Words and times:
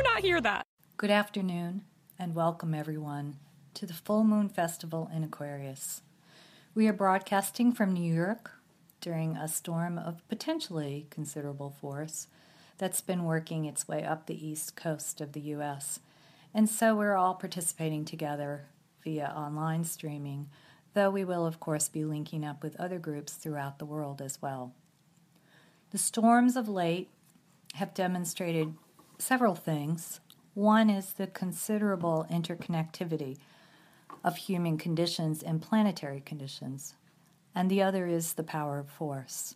You 0.00 0.04
not 0.04 0.22
hear 0.22 0.40
that? 0.40 0.64
Good 0.96 1.10
afternoon, 1.10 1.82
and 2.18 2.34
welcome 2.34 2.72
everyone 2.72 3.36
to 3.74 3.84
the 3.84 3.92
Full 3.92 4.24
Moon 4.24 4.48
Festival 4.48 5.10
in 5.14 5.22
Aquarius. 5.22 6.00
We 6.74 6.88
are 6.88 6.94
broadcasting 6.94 7.72
from 7.72 7.92
New 7.92 8.10
York 8.10 8.50
during 9.02 9.36
a 9.36 9.46
storm 9.46 9.98
of 9.98 10.26
potentially 10.26 11.06
considerable 11.10 11.68
force 11.68 12.28
that's 12.78 13.02
been 13.02 13.24
working 13.24 13.66
its 13.66 13.88
way 13.88 14.02
up 14.02 14.24
the 14.24 14.48
east 14.48 14.74
coast 14.74 15.20
of 15.20 15.32
the 15.32 15.40
U.S. 15.40 16.00
And 16.54 16.66
so 16.66 16.94
we're 16.94 17.14
all 17.14 17.34
participating 17.34 18.06
together 18.06 18.68
via 19.04 19.26
online 19.26 19.84
streaming, 19.84 20.48
though 20.94 21.10
we 21.10 21.26
will, 21.26 21.44
of 21.44 21.60
course, 21.60 21.90
be 21.90 22.06
linking 22.06 22.42
up 22.42 22.62
with 22.62 22.80
other 22.80 22.98
groups 22.98 23.34
throughout 23.34 23.78
the 23.78 23.84
world 23.84 24.22
as 24.22 24.40
well. 24.40 24.72
The 25.90 25.98
storms 25.98 26.56
of 26.56 26.70
late 26.70 27.10
have 27.74 27.92
demonstrated 27.92 28.72
several 29.20 29.54
things. 29.54 30.20
One 30.54 30.90
is 30.90 31.12
the 31.12 31.26
considerable 31.26 32.26
interconnectivity 32.30 33.38
of 34.24 34.36
human 34.36 34.78
conditions 34.78 35.42
and 35.42 35.62
planetary 35.62 36.20
conditions, 36.20 36.94
and 37.54 37.70
the 37.70 37.82
other 37.82 38.06
is 38.06 38.34
the 38.34 38.42
power 38.42 38.78
of 38.78 38.88
force. 38.88 39.54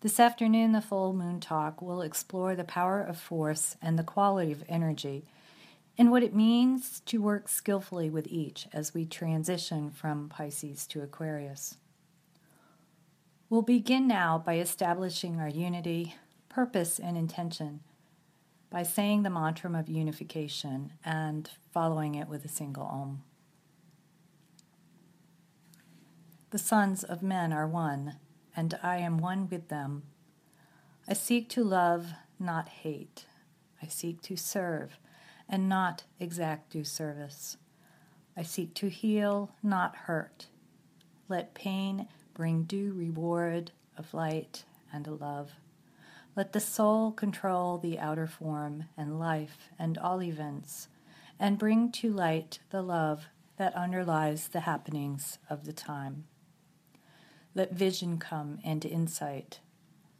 This 0.00 0.20
afternoon, 0.20 0.72
the 0.72 0.80
full 0.80 1.12
moon 1.12 1.40
talk 1.40 1.82
will 1.82 2.02
explore 2.02 2.54
the 2.54 2.64
power 2.64 3.00
of 3.00 3.18
force 3.18 3.76
and 3.82 3.98
the 3.98 4.04
quality 4.04 4.52
of 4.52 4.62
energy 4.68 5.24
and 5.98 6.10
what 6.10 6.22
it 6.22 6.34
means 6.34 7.00
to 7.06 7.22
work 7.22 7.48
skillfully 7.48 8.10
with 8.10 8.26
each 8.28 8.68
as 8.72 8.92
we 8.92 9.06
transition 9.06 9.90
from 9.90 10.28
Pisces 10.28 10.86
to 10.88 11.02
Aquarius. 11.02 11.78
We'll 13.48 13.62
begin 13.62 14.06
now 14.06 14.42
by 14.44 14.58
establishing 14.58 15.40
our 15.40 15.48
unity, 15.48 16.14
purpose, 16.48 16.98
and 16.98 17.16
intention 17.16 17.80
by 18.70 18.82
saying 18.82 19.22
the 19.22 19.30
mantra 19.30 19.72
of 19.78 19.88
unification 19.88 20.92
and 21.04 21.50
following 21.72 22.14
it 22.14 22.28
with 22.28 22.44
a 22.44 22.48
single 22.48 22.84
Om. 22.84 23.22
The 26.50 26.58
sons 26.58 27.04
of 27.04 27.22
men 27.22 27.52
are 27.52 27.66
one, 27.66 28.16
and 28.56 28.78
I 28.82 28.98
am 28.98 29.18
one 29.18 29.48
with 29.48 29.68
them. 29.68 30.04
I 31.08 31.12
seek 31.12 31.48
to 31.50 31.64
love, 31.64 32.12
not 32.38 32.68
hate. 32.68 33.26
I 33.82 33.86
seek 33.86 34.22
to 34.22 34.36
serve, 34.36 34.98
and 35.48 35.68
not 35.68 36.04
exact 36.18 36.70
due 36.70 36.84
service. 36.84 37.56
I 38.36 38.42
seek 38.42 38.74
to 38.74 38.88
heal, 38.88 39.50
not 39.62 39.96
hurt. 39.96 40.46
Let 41.28 41.54
pain 41.54 42.08
bring 42.34 42.64
due 42.64 42.92
reward 42.92 43.72
of 43.96 44.12
light 44.14 44.64
and 44.92 45.06
of 45.08 45.20
love. 45.20 45.52
Let 46.36 46.52
the 46.52 46.60
soul 46.60 47.12
control 47.12 47.78
the 47.78 47.98
outer 47.98 48.26
form 48.26 48.84
and 48.94 49.18
life 49.18 49.70
and 49.78 49.96
all 49.96 50.22
events, 50.22 50.88
and 51.40 51.58
bring 51.58 51.90
to 51.92 52.12
light 52.12 52.58
the 52.68 52.82
love 52.82 53.26
that 53.56 53.74
underlies 53.74 54.48
the 54.48 54.60
happenings 54.60 55.38
of 55.48 55.64
the 55.64 55.72
time. 55.72 56.24
Let 57.54 57.72
vision 57.72 58.18
come 58.18 58.58
and 58.62 58.84
insight. 58.84 59.60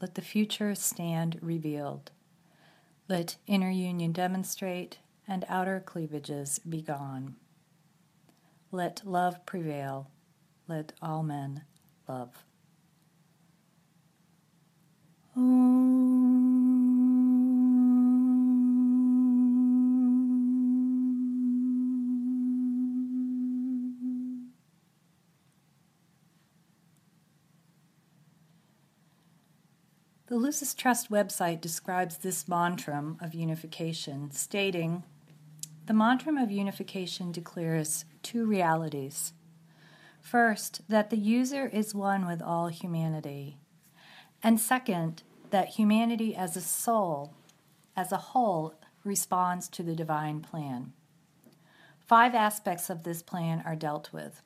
Let 0.01 0.15
the 0.15 0.23
future 0.23 0.75
stand 0.75 1.39
revealed. 1.43 2.13
Let 3.09 3.37
inner 3.47 3.71
union 3.71 4.13
demonstrate 4.13 5.01
and 5.29 5.45
outer 5.51 5.81
cleavages 5.81 6.61
be 6.61 6.81
gone. 6.81 7.37
Let 8.73 9.03
love 9.05 9.45
prevail. 9.45 10.11
Let 10.67 10.93
all 11.03 11.23
men 11.23 11.65
love. 12.09 12.45
The 30.37 30.43
Lucis 30.43 30.75
Trust 30.75 31.11
website 31.11 31.63
describes 31.63 32.19
this 32.19 32.45
mantram 32.45 33.17
of 33.25 33.35
unification, 33.35 34.31
stating 34.33 35.03
The 35.87 35.95
mantram 35.95 36.37
of 36.37 36.51
unification 36.51 37.33
declares 37.33 38.05
two 38.23 38.45
realities. 38.45 39.33
First, 40.21 40.83
that 40.91 41.09
the 41.09 41.17
user 41.17 41.67
is 41.69 41.95
one 41.95 42.27
with 42.27 42.43
all 42.43 42.69
humanity. 42.69 43.57
And 44.43 44.61
second, 44.61 45.23
that 45.49 45.77
humanity 45.77 46.37
as 46.37 46.55
a 46.55 46.61
soul, 46.61 47.33
as 47.97 48.13
a 48.13 48.19
whole, 48.19 48.75
responds 49.05 49.71
to 49.71 49.83
the 49.83 49.97
divine 49.97 50.43
plan. 50.43 50.93
Five 51.99 52.35
aspects 52.35 52.91
of 52.91 53.05
this 53.05 53.23
plan 53.23 53.63
are 53.65 53.75
dealt 53.75 54.13
with 54.13 54.43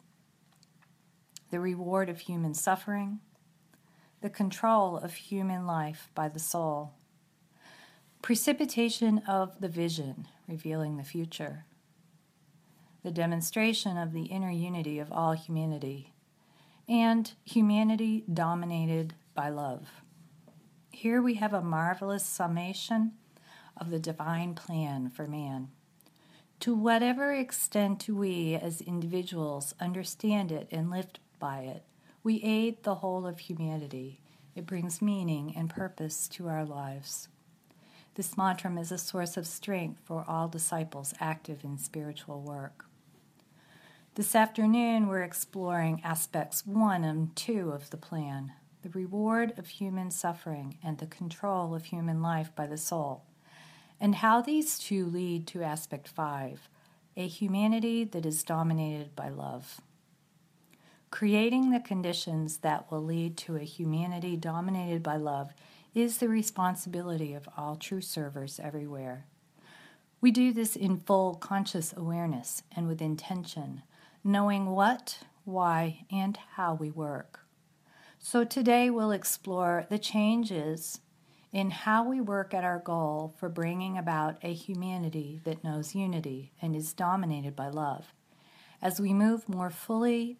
the 1.50 1.58
reward 1.58 2.08
of 2.08 2.20
human 2.20 2.54
suffering, 2.54 3.18
the 4.20 4.30
control 4.30 4.98
of 4.98 5.14
human 5.14 5.66
life 5.66 6.10
by 6.14 6.28
the 6.28 6.38
soul, 6.38 6.92
precipitation 8.20 9.22
of 9.26 9.60
the 9.60 9.68
vision, 9.68 10.28
revealing 10.46 10.96
the 10.96 11.04
future, 11.04 11.64
the 13.02 13.10
demonstration 13.10 13.96
of 13.96 14.12
the 14.12 14.24
inner 14.24 14.50
unity 14.50 14.98
of 14.98 15.10
all 15.10 15.32
humanity, 15.32 16.12
and 16.86 17.32
humanity 17.44 18.24
dominated 18.32 19.14
by 19.34 19.48
love. 19.48 20.02
Here 20.90 21.22
we 21.22 21.34
have 21.34 21.54
a 21.54 21.62
marvelous 21.62 22.26
summation 22.26 23.12
of 23.74 23.88
the 23.88 23.98
divine 23.98 24.54
plan 24.54 25.08
for 25.08 25.26
man. 25.26 25.68
To 26.60 26.74
whatever 26.74 27.32
extent 27.32 28.06
we 28.06 28.54
as 28.54 28.82
individuals 28.82 29.74
understand 29.80 30.52
it 30.52 30.68
and 30.70 30.90
live 30.90 31.06
by 31.38 31.60
it, 31.60 31.84
we 32.22 32.42
aid 32.42 32.82
the 32.82 32.96
whole 32.96 33.26
of 33.26 33.38
humanity. 33.38 34.20
It 34.54 34.66
brings 34.66 35.00
meaning 35.00 35.54
and 35.56 35.70
purpose 35.70 36.28
to 36.28 36.48
our 36.48 36.66
lives. 36.66 37.28
This 38.14 38.34
mantram 38.34 38.78
is 38.78 38.92
a 38.92 38.98
source 38.98 39.36
of 39.36 39.46
strength 39.46 40.00
for 40.04 40.24
all 40.28 40.48
disciples 40.48 41.14
active 41.18 41.64
in 41.64 41.78
spiritual 41.78 42.42
work. 42.42 42.84
This 44.16 44.34
afternoon, 44.34 45.06
we're 45.06 45.22
exploring 45.22 46.02
aspects 46.04 46.66
one 46.66 47.04
and 47.04 47.34
two 47.36 47.70
of 47.70 47.90
the 47.90 47.96
plan 47.96 48.52
the 48.82 48.90
reward 48.90 49.52
of 49.58 49.66
human 49.66 50.10
suffering 50.10 50.78
and 50.82 50.96
the 50.98 51.06
control 51.06 51.74
of 51.74 51.84
human 51.84 52.22
life 52.22 52.50
by 52.56 52.66
the 52.66 52.78
soul, 52.78 53.22
and 54.00 54.16
how 54.16 54.40
these 54.40 54.78
two 54.78 55.04
lead 55.04 55.46
to 55.46 55.62
aspect 55.62 56.08
five 56.08 56.68
a 57.16 57.26
humanity 57.26 58.04
that 58.04 58.24
is 58.24 58.42
dominated 58.42 59.14
by 59.14 59.28
love. 59.28 59.82
Creating 61.10 61.70
the 61.70 61.80
conditions 61.80 62.58
that 62.58 62.90
will 62.90 63.02
lead 63.02 63.36
to 63.36 63.56
a 63.56 63.64
humanity 63.64 64.36
dominated 64.36 65.02
by 65.02 65.16
love 65.16 65.52
is 65.92 66.18
the 66.18 66.28
responsibility 66.28 67.34
of 67.34 67.48
all 67.56 67.74
true 67.74 68.00
servers 68.00 68.60
everywhere. 68.62 69.26
We 70.20 70.30
do 70.30 70.52
this 70.52 70.76
in 70.76 70.98
full 70.98 71.34
conscious 71.34 71.92
awareness 71.96 72.62
and 72.76 72.86
with 72.86 73.02
intention, 73.02 73.82
knowing 74.22 74.66
what, 74.66 75.18
why, 75.44 76.04
and 76.12 76.38
how 76.54 76.74
we 76.74 76.90
work. 76.90 77.40
So 78.20 78.44
today 78.44 78.88
we'll 78.88 79.12
explore 79.12 79.86
the 79.90 79.98
changes 79.98 81.00
in 81.52 81.70
how 81.70 82.04
we 82.04 82.20
work 82.20 82.54
at 82.54 82.62
our 82.62 82.78
goal 82.78 83.34
for 83.36 83.48
bringing 83.48 83.98
about 83.98 84.36
a 84.42 84.52
humanity 84.52 85.40
that 85.44 85.64
knows 85.64 85.94
unity 85.96 86.52
and 86.62 86.76
is 86.76 86.92
dominated 86.92 87.56
by 87.56 87.68
love. 87.68 88.14
As 88.80 89.00
we 89.00 89.12
move 89.12 89.48
more 89.48 89.70
fully 89.70 90.38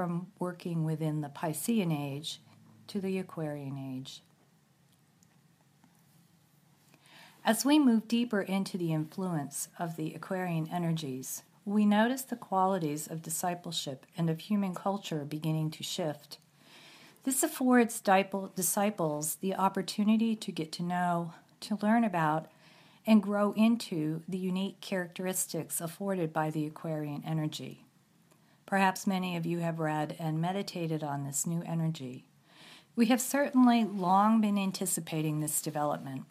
from 0.00 0.28
working 0.38 0.82
within 0.82 1.20
the 1.20 1.28
Piscean 1.28 1.92
age 1.92 2.40
to 2.86 3.02
the 3.02 3.18
Aquarian 3.18 3.76
age. 3.76 4.22
As 7.44 7.66
we 7.66 7.78
move 7.78 8.08
deeper 8.08 8.40
into 8.40 8.78
the 8.78 8.94
influence 8.94 9.68
of 9.78 9.96
the 9.96 10.14
Aquarian 10.14 10.70
energies, 10.72 11.42
we 11.66 11.84
notice 11.84 12.22
the 12.22 12.34
qualities 12.34 13.08
of 13.08 13.20
discipleship 13.20 14.06
and 14.16 14.30
of 14.30 14.40
human 14.40 14.74
culture 14.74 15.26
beginning 15.26 15.70
to 15.72 15.82
shift. 15.82 16.38
This 17.24 17.42
affords 17.42 18.00
disciples 18.00 19.34
the 19.34 19.54
opportunity 19.54 20.34
to 20.34 20.50
get 20.50 20.72
to 20.72 20.82
know, 20.82 21.34
to 21.60 21.78
learn 21.82 22.04
about, 22.04 22.46
and 23.06 23.22
grow 23.22 23.52
into 23.52 24.22
the 24.26 24.38
unique 24.38 24.80
characteristics 24.80 25.78
afforded 25.78 26.32
by 26.32 26.48
the 26.48 26.64
Aquarian 26.64 27.22
energy. 27.26 27.84
Perhaps 28.70 29.04
many 29.04 29.36
of 29.36 29.44
you 29.44 29.58
have 29.58 29.80
read 29.80 30.14
and 30.20 30.40
meditated 30.40 31.02
on 31.02 31.24
this 31.24 31.44
new 31.44 31.60
energy. 31.66 32.24
We 32.94 33.06
have 33.06 33.20
certainly 33.20 33.82
long 33.82 34.40
been 34.40 34.56
anticipating 34.56 35.40
this 35.40 35.60
development. 35.60 36.22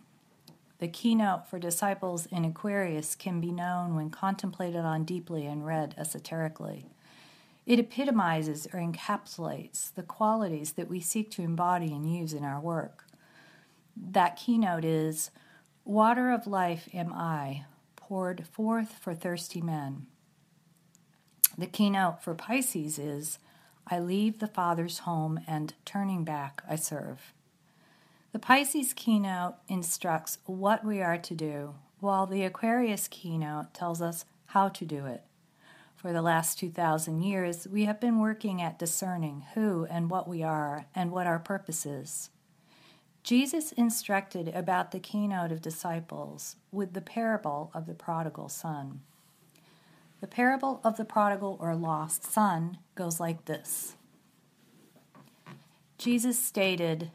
The 0.77 0.87
keynote 0.87 1.49
for 1.49 1.59
disciples 1.59 2.27
in 2.27 2.45
Aquarius 2.45 3.13
can 3.13 3.41
be 3.41 3.51
known 3.51 3.93
when 3.93 4.09
contemplated 4.09 4.85
on 4.85 5.03
deeply 5.03 5.47
and 5.47 5.65
read 5.65 5.95
esoterically. 5.97 6.85
It 7.65 7.77
epitomizes 7.77 8.67
or 8.67 8.79
encapsulates 8.79 9.93
the 9.93 10.03
qualities 10.03 10.71
that 10.71 10.87
we 10.87 11.01
seek 11.01 11.29
to 11.31 11.41
embody 11.41 11.87
and 11.87 12.09
use 12.09 12.33
in 12.33 12.45
our 12.45 12.61
work. 12.61 13.03
That 13.97 14.37
keynote 14.37 14.85
is 14.85 15.29
Water 15.83 16.31
of 16.31 16.47
life 16.47 16.87
am 16.93 17.11
I, 17.11 17.65
poured 17.97 18.47
forth 18.47 18.93
for 18.93 19.13
thirsty 19.13 19.59
men. 19.59 20.05
The 21.57 21.67
keynote 21.67 22.23
for 22.23 22.35
Pisces 22.35 22.99
is 22.99 23.39
I 23.87 23.99
leave 23.99 24.39
the 24.39 24.47
Father's 24.47 24.99
home 24.99 25.39
and 25.47 25.73
turning 25.83 26.23
back 26.23 26.61
I 26.69 26.75
serve. 26.75 27.33
The 28.31 28.39
Pisces 28.39 28.93
keynote 28.93 29.55
instructs 29.67 30.37
what 30.45 30.85
we 30.85 31.01
are 31.01 31.17
to 31.17 31.33
do, 31.33 31.75
while 31.99 32.27
the 32.27 32.43
Aquarius 32.43 33.07
keynote 33.07 33.73
tells 33.73 34.01
us 34.01 34.25
how 34.47 34.69
to 34.69 34.85
do 34.85 35.05
it. 35.05 35.23
For 35.95 36.13
the 36.13 36.21
last 36.21 36.59
2,000 36.59 37.21
years, 37.23 37.67
we 37.67 37.85
have 37.85 37.99
been 37.99 38.19
working 38.19 38.61
at 38.61 38.79
discerning 38.79 39.45
who 39.53 39.85
and 39.89 40.09
what 40.09 40.27
we 40.27 40.43
are 40.43 40.85
and 40.95 41.11
what 41.11 41.27
our 41.27 41.39
purpose 41.39 41.85
is. 41.85 42.29
Jesus 43.23 43.73
instructed 43.73 44.47
about 44.49 44.91
the 44.91 44.99
keynote 44.99 45.51
of 45.51 45.61
disciples 45.61 46.55
with 46.71 46.93
the 46.93 47.01
parable 47.01 47.69
of 47.73 47.85
the 47.85 47.93
prodigal 47.93 48.47
son. 48.47 49.01
The 50.21 50.27
parable 50.27 50.81
of 50.83 50.97
the 50.97 51.05
prodigal 51.05 51.57
or 51.61 51.75
lost 51.75 52.23
son 52.23 52.77
goes 52.95 53.19
like 53.19 53.45
this 53.45 53.95
Jesus 55.97 56.37
stated, 56.37 57.11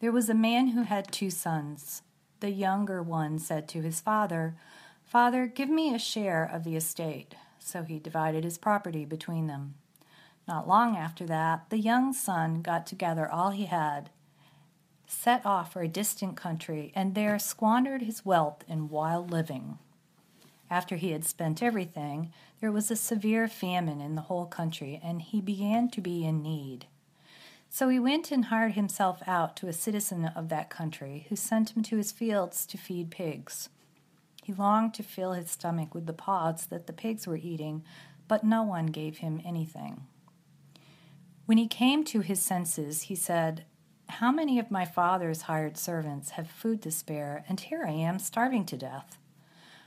there 0.00 0.12
was 0.12 0.28
a 0.28 0.34
man 0.34 0.68
who 0.68 0.82
had 0.82 1.10
two 1.10 1.30
sons. 1.30 2.02
The 2.40 2.50
younger 2.50 3.02
one 3.02 3.38
said 3.38 3.66
to 3.68 3.80
his 3.80 4.00
father, 4.00 4.54
Father, 5.02 5.46
give 5.46 5.70
me 5.70 5.94
a 5.94 5.98
share 5.98 6.44
of 6.44 6.62
the 6.62 6.76
estate. 6.76 7.34
So 7.58 7.84
he 7.84 7.98
divided 7.98 8.44
his 8.44 8.58
property 8.58 9.06
between 9.06 9.46
them. 9.46 9.76
Not 10.46 10.68
long 10.68 10.94
after 10.94 11.24
that, 11.24 11.70
the 11.70 11.78
young 11.78 12.12
son 12.12 12.60
got 12.60 12.86
together 12.86 13.30
all 13.30 13.48
he 13.50 13.64
had, 13.64 14.10
set 15.06 15.46
off 15.46 15.72
for 15.72 15.80
a 15.80 15.88
distant 15.88 16.36
country, 16.36 16.92
and 16.94 17.14
there 17.14 17.38
squandered 17.38 18.02
his 18.02 18.26
wealth 18.26 18.62
in 18.68 18.90
wild 18.90 19.30
living. 19.30 19.78
After 20.74 20.96
he 20.96 21.12
had 21.12 21.24
spent 21.24 21.62
everything, 21.62 22.32
there 22.60 22.72
was 22.72 22.90
a 22.90 22.96
severe 22.96 23.46
famine 23.46 24.00
in 24.00 24.16
the 24.16 24.22
whole 24.22 24.46
country, 24.46 25.00
and 25.04 25.22
he 25.22 25.40
began 25.40 25.88
to 25.90 26.00
be 26.00 26.24
in 26.24 26.42
need. 26.42 26.86
So 27.70 27.88
he 27.88 28.00
went 28.00 28.32
and 28.32 28.46
hired 28.46 28.72
himself 28.72 29.22
out 29.24 29.54
to 29.58 29.68
a 29.68 29.72
citizen 29.72 30.32
of 30.34 30.48
that 30.48 30.70
country, 30.70 31.26
who 31.28 31.36
sent 31.36 31.76
him 31.76 31.84
to 31.84 31.96
his 31.96 32.10
fields 32.10 32.66
to 32.66 32.76
feed 32.76 33.12
pigs. 33.12 33.68
He 34.42 34.52
longed 34.52 34.94
to 34.94 35.04
fill 35.04 35.34
his 35.34 35.48
stomach 35.48 35.94
with 35.94 36.06
the 36.06 36.12
pods 36.12 36.66
that 36.66 36.88
the 36.88 36.92
pigs 36.92 37.24
were 37.24 37.36
eating, 37.36 37.84
but 38.26 38.42
no 38.42 38.64
one 38.64 38.86
gave 38.86 39.18
him 39.18 39.40
anything. 39.44 40.08
When 41.46 41.56
he 41.56 41.68
came 41.68 42.02
to 42.06 42.18
his 42.18 42.42
senses, 42.42 43.02
he 43.02 43.14
said, 43.14 43.64
How 44.08 44.32
many 44.32 44.58
of 44.58 44.72
my 44.72 44.86
father's 44.86 45.42
hired 45.42 45.78
servants 45.78 46.30
have 46.30 46.50
food 46.50 46.82
to 46.82 46.90
spare, 46.90 47.44
and 47.48 47.60
here 47.60 47.84
I 47.86 47.92
am 47.92 48.18
starving 48.18 48.66
to 48.66 48.76
death? 48.76 49.18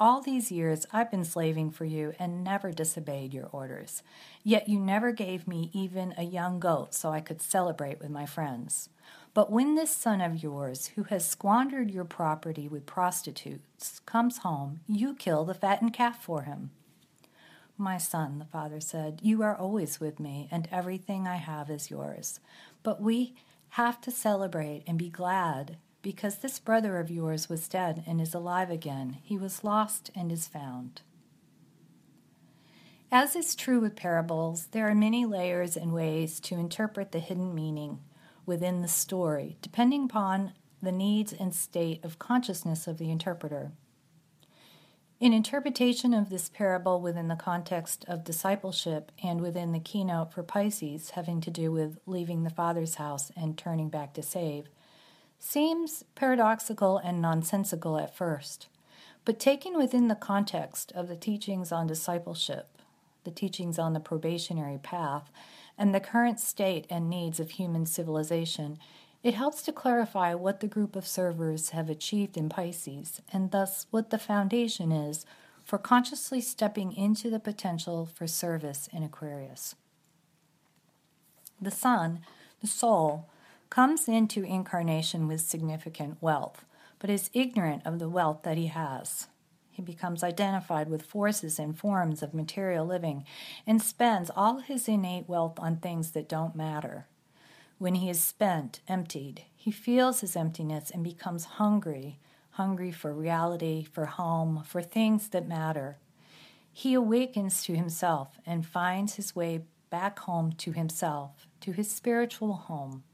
all 0.00 0.20
these 0.20 0.52
years 0.52 0.86
I've 0.92 1.10
been 1.10 1.24
slaving 1.24 1.70
for 1.70 1.84
you 1.84 2.14
and 2.18 2.44
never 2.44 2.72
disobeyed 2.72 3.34
your 3.34 3.48
orders. 3.52 4.02
Yet 4.42 4.68
you 4.68 4.78
never 4.78 5.12
gave 5.12 5.48
me 5.48 5.70
even 5.72 6.14
a 6.16 6.22
young 6.22 6.60
goat 6.60 6.94
so 6.94 7.10
I 7.10 7.20
could 7.20 7.42
celebrate 7.42 8.00
with 8.00 8.10
my 8.10 8.26
friends. 8.26 8.88
But 9.34 9.50
when 9.50 9.74
this 9.74 9.90
son 9.90 10.20
of 10.20 10.42
yours, 10.42 10.88
who 10.94 11.04
has 11.04 11.26
squandered 11.26 11.90
your 11.90 12.04
property 12.04 12.68
with 12.68 12.86
prostitutes, 12.86 14.00
comes 14.06 14.38
home, 14.38 14.80
you 14.88 15.14
kill 15.14 15.44
the 15.44 15.54
fattened 15.54 15.92
calf 15.94 16.22
for 16.22 16.42
him. 16.42 16.70
My 17.76 17.98
son, 17.98 18.38
the 18.38 18.44
father 18.44 18.80
said, 18.80 19.20
you 19.22 19.42
are 19.42 19.56
always 19.56 20.00
with 20.00 20.18
me, 20.18 20.48
and 20.50 20.68
everything 20.72 21.28
I 21.28 21.36
have 21.36 21.70
is 21.70 21.90
yours. 21.90 22.40
But 22.82 23.00
we 23.00 23.34
have 23.70 24.00
to 24.00 24.10
celebrate 24.10 24.82
and 24.86 24.98
be 24.98 25.10
glad 25.10 25.76
because 26.02 26.38
this 26.38 26.58
brother 26.58 26.98
of 26.98 27.10
yours 27.10 27.48
was 27.48 27.68
dead 27.68 28.04
and 28.06 28.20
is 28.20 28.34
alive 28.34 28.70
again. 28.70 29.18
He 29.22 29.36
was 29.36 29.64
lost 29.64 30.10
and 30.14 30.30
is 30.30 30.46
found. 30.46 31.02
As 33.10 33.34
is 33.34 33.54
true 33.54 33.80
with 33.80 33.96
parables, 33.96 34.66
there 34.72 34.88
are 34.88 34.94
many 34.94 35.24
layers 35.24 35.76
and 35.76 35.92
ways 35.92 36.40
to 36.40 36.56
interpret 36.56 37.12
the 37.12 37.20
hidden 37.20 37.54
meaning 37.54 38.00
within 38.44 38.82
the 38.82 38.88
story, 38.88 39.56
depending 39.62 40.04
upon 40.04 40.52
the 40.82 40.92
needs 40.92 41.32
and 41.32 41.54
state 41.54 42.04
of 42.04 42.18
consciousness 42.18 42.86
of 42.86 42.98
the 42.98 43.10
interpreter. 43.10 43.72
In 45.20 45.32
interpretation 45.32 46.14
of 46.14 46.30
this 46.30 46.48
parable 46.48 47.00
within 47.00 47.26
the 47.26 47.34
context 47.34 48.04
of 48.06 48.22
discipleship 48.22 49.10
and 49.22 49.40
within 49.40 49.72
the 49.72 49.80
keynote 49.80 50.32
for 50.32 50.44
Pisces 50.44 51.10
having 51.10 51.40
to 51.40 51.50
do 51.50 51.72
with 51.72 51.98
leaving 52.06 52.44
the 52.44 52.50
Father's 52.50 52.96
house 52.96 53.32
and 53.36 53.58
turning 53.58 53.88
back 53.88 54.14
to 54.14 54.22
save, 54.22 54.68
seems 55.38 56.04
paradoxical 56.14 56.98
and 56.98 57.22
nonsensical 57.22 57.98
at 57.98 58.14
first, 58.14 58.68
but 59.24 59.38
taken 59.38 59.76
within 59.76 60.08
the 60.08 60.14
context 60.14 60.92
of 60.92 61.08
the 61.08 61.16
teachings 61.16 61.70
on 61.70 61.86
discipleship, 61.86 62.68
the 63.24 63.30
teachings 63.30 63.78
on 63.78 63.92
the 63.92 64.00
probationary 64.00 64.78
path, 64.78 65.30
and 65.76 65.94
the 65.94 66.00
current 66.00 66.40
state 66.40 66.86
and 66.90 67.08
needs 67.08 67.38
of 67.38 67.52
human 67.52 67.86
civilization, 67.86 68.78
it 69.22 69.34
helps 69.34 69.62
to 69.62 69.72
clarify 69.72 70.34
what 70.34 70.60
the 70.60 70.66
group 70.66 70.96
of 70.96 71.06
servers 71.06 71.70
have 71.70 71.90
achieved 71.90 72.36
in 72.36 72.48
Pisces, 72.48 73.20
and 73.32 73.50
thus 73.50 73.86
what 73.90 74.10
the 74.10 74.18
foundation 74.18 74.92
is 74.92 75.26
for 75.64 75.78
consciously 75.78 76.40
stepping 76.40 76.92
into 76.92 77.28
the 77.28 77.40
potential 77.40 78.06
for 78.06 78.26
service 78.26 78.88
in 78.92 79.02
Aquarius. 79.02 79.74
The 81.60 81.70
Son, 81.70 82.20
the 82.60 82.66
soul, 82.66 83.28
comes 83.70 84.08
into 84.08 84.44
incarnation 84.44 85.28
with 85.28 85.40
significant 85.40 86.18
wealth, 86.20 86.64
but 86.98 87.10
is 87.10 87.30
ignorant 87.32 87.82
of 87.84 87.98
the 87.98 88.08
wealth 88.08 88.42
that 88.42 88.56
he 88.56 88.66
has. 88.66 89.28
He 89.70 89.82
becomes 89.82 90.24
identified 90.24 90.88
with 90.88 91.02
forces 91.02 91.58
and 91.58 91.78
forms 91.78 92.22
of 92.22 92.34
material 92.34 92.84
living 92.84 93.24
and 93.66 93.80
spends 93.80 94.30
all 94.34 94.58
his 94.58 94.88
innate 94.88 95.28
wealth 95.28 95.58
on 95.58 95.76
things 95.76 96.10
that 96.12 96.28
don't 96.28 96.56
matter. 96.56 97.06
When 97.78 97.94
he 97.94 98.10
is 98.10 98.18
spent, 98.18 98.80
emptied, 98.88 99.44
he 99.54 99.70
feels 99.70 100.20
his 100.20 100.34
emptiness 100.34 100.90
and 100.90 101.04
becomes 101.04 101.44
hungry, 101.44 102.18
hungry 102.50 102.90
for 102.90 103.12
reality, 103.14 103.84
for 103.84 104.06
home, 104.06 104.64
for 104.66 104.82
things 104.82 105.28
that 105.28 105.46
matter. 105.46 105.98
He 106.72 106.94
awakens 106.94 107.62
to 107.64 107.76
himself 107.76 108.40
and 108.44 108.66
finds 108.66 109.14
his 109.14 109.36
way 109.36 109.62
back 109.90 110.18
home 110.18 110.52
to 110.54 110.72
himself, 110.72 111.46
to 111.60 111.70
his 111.70 111.88
spiritual 111.88 112.54
home. 112.54 113.04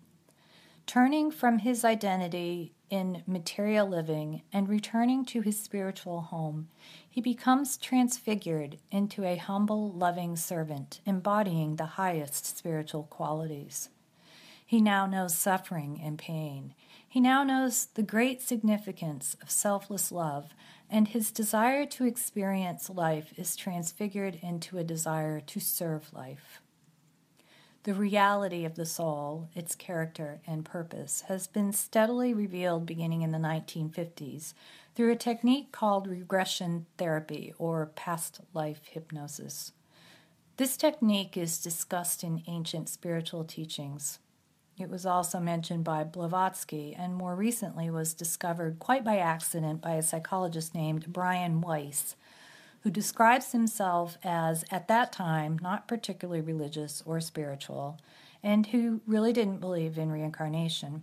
Turning 0.86 1.30
from 1.30 1.60
his 1.60 1.84
identity 1.84 2.74
in 2.90 3.22
material 3.26 3.88
living 3.88 4.42
and 4.52 4.68
returning 4.68 5.24
to 5.24 5.40
his 5.40 5.58
spiritual 5.58 6.20
home, 6.20 6.68
he 7.08 7.20
becomes 7.20 7.76
transfigured 7.76 8.78
into 8.90 9.24
a 9.24 9.36
humble, 9.36 9.90
loving 9.90 10.36
servant, 10.36 11.00
embodying 11.06 11.76
the 11.76 11.86
highest 11.86 12.56
spiritual 12.56 13.04
qualities. 13.04 13.88
He 14.66 14.80
now 14.80 15.06
knows 15.06 15.34
suffering 15.34 16.00
and 16.02 16.18
pain. 16.18 16.74
He 17.08 17.20
now 17.20 17.44
knows 17.44 17.86
the 17.94 18.02
great 18.02 18.42
significance 18.42 19.36
of 19.42 19.50
selfless 19.50 20.12
love, 20.12 20.54
and 20.90 21.08
his 21.08 21.30
desire 21.30 21.86
to 21.86 22.06
experience 22.06 22.90
life 22.90 23.32
is 23.36 23.56
transfigured 23.56 24.38
into 24.42 24.78
a 24.78 24.84
desire 24.84 25.40
to 25.40 25.60
serve 25.60 26.12
life. 26.12 26.60
The 27.84 27.92
reality 27.92 28.64
of 28.64 28.76
the 28.76 28.86
soul, 28.86 29.50
its 29.54 29.74
character 29.74 30.40
and 30.46 30.64
purpose, 30.64 31.24
has 31.28 31.46
been 31.46 31.70
steadily 31.70 32.32
revealed 32.32 32.86
beginning 32.86 33.20
in 33.20 33.30
the 33.30 33.36
1950s 33.36 34.54
through 34.94 35.12
a 35.12 35.16
technique 35.16 35.70
called 35.70 36.06
regression 36.06 36.86
therapy 36.96 37.52
or 37.58 37.90
past 37.94 38.40
life 38.54 38.80
hypnosis. 38.90 39.72
This 40.56 40.78
technique 40.78 41.36
is 41.36 41.62
discussed 41.62 42.24
in 42.24 42.42
ancient 42.46 42.88
spiritual 42.88 43.44
teachings. 43.44 44.18
It 44.78 44.88
was 44.88 45.04
also 45.04 45.38
mentioned 45.38 45.84
by 45.84 46.04
Blavatsky 46.04 46.94
and 46.94 47.14
more 47.14 47.36
recently 47.36 47.90
was 47.90 48.14
discovered 48.14 48.78
quite 48.78 49.04
by 49.04 49.18
accident 49.18 49.82
by 49.82 49.96
a 49.96 50.02
psychologist 50.02 50.74
named 50.74 51.12
Brian 51.12 51.60
Weiss, 51.60 52.16
who 52.84 52.90
describes 52.90 53.52
himself 53.52 54.18
as, 54.22 54.62
at 54.70 54.88
that 54.88 55.10
time, 55.10 55.58
not 55.62 55.88
particularly 55.88 56.42
religious 56.42 57.02
or 57.06 57.18
spiritual, 57.18 57.98
and 58.42 58.66
who 58.66 59.00
really 59.06 59.32
didn't 59.32 59.58
believe 59.58 59.96
in 59.96 60.12
reincarnation. 60.12 61.02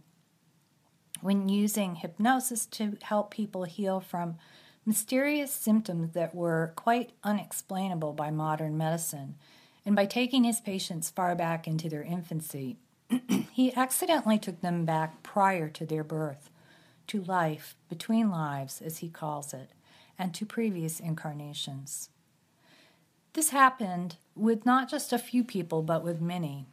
When 1.21 1.49
using 1.49 1.95
hypnosis 1.95 2.67
to 2.67 2.97
help 3.01 3.31
people 3.31 3.63
heal 3.63 3.99
from 3.99 4.37
mysterious 4.85 5.51
symptoms 5.51 6.13
that 6.13 6.35
were 6.35 6.71
quite 6.75 7.13
unexplainable 7.23 8.13
by 8.13 8.29
modern 8.29 8.77
medicine, 8.77 9.35
and 9.83 9.95
by 9.95 10.05
taking 10.05 10.43
his 10.43 10.61
patients 10.61 11.09
far 11.09 11.35
back 11.35 11.67
into 11.67 11.89
their 11.89 12.03
infancy, 12.03 12.77
he 13.51 13.73
accidentally 13.75 14.37
took 14.37 14.61
them 14.61 14.85
back 14.85 15.23
prior 15.23 15.67
to 15.69 15.87
their 15.87 16.03
birth, 16.03 16.51
to 17.07 17.23
life 17.23 17.75
between 17.89 18.29
lives, 18.29 18.83
as 18.83 18.99
he 18.99 19.09
calls 19.09 19.51
it, 19.51 19.71
and 20.21 20.35
to 20.35 20.45
previous 20.45 20.99
incarnations. 20.99 22.09
This 23.33 23.49
happened 23.49 24.17
with 24.35 24.67
not 24.67 24.87
just 24.87 25.11
a 25.11 25.17
few 25.17 25.43
people, 25.43 25.81
but 25.81 26.03
with 26.03 26.21
many. 26.21 26.67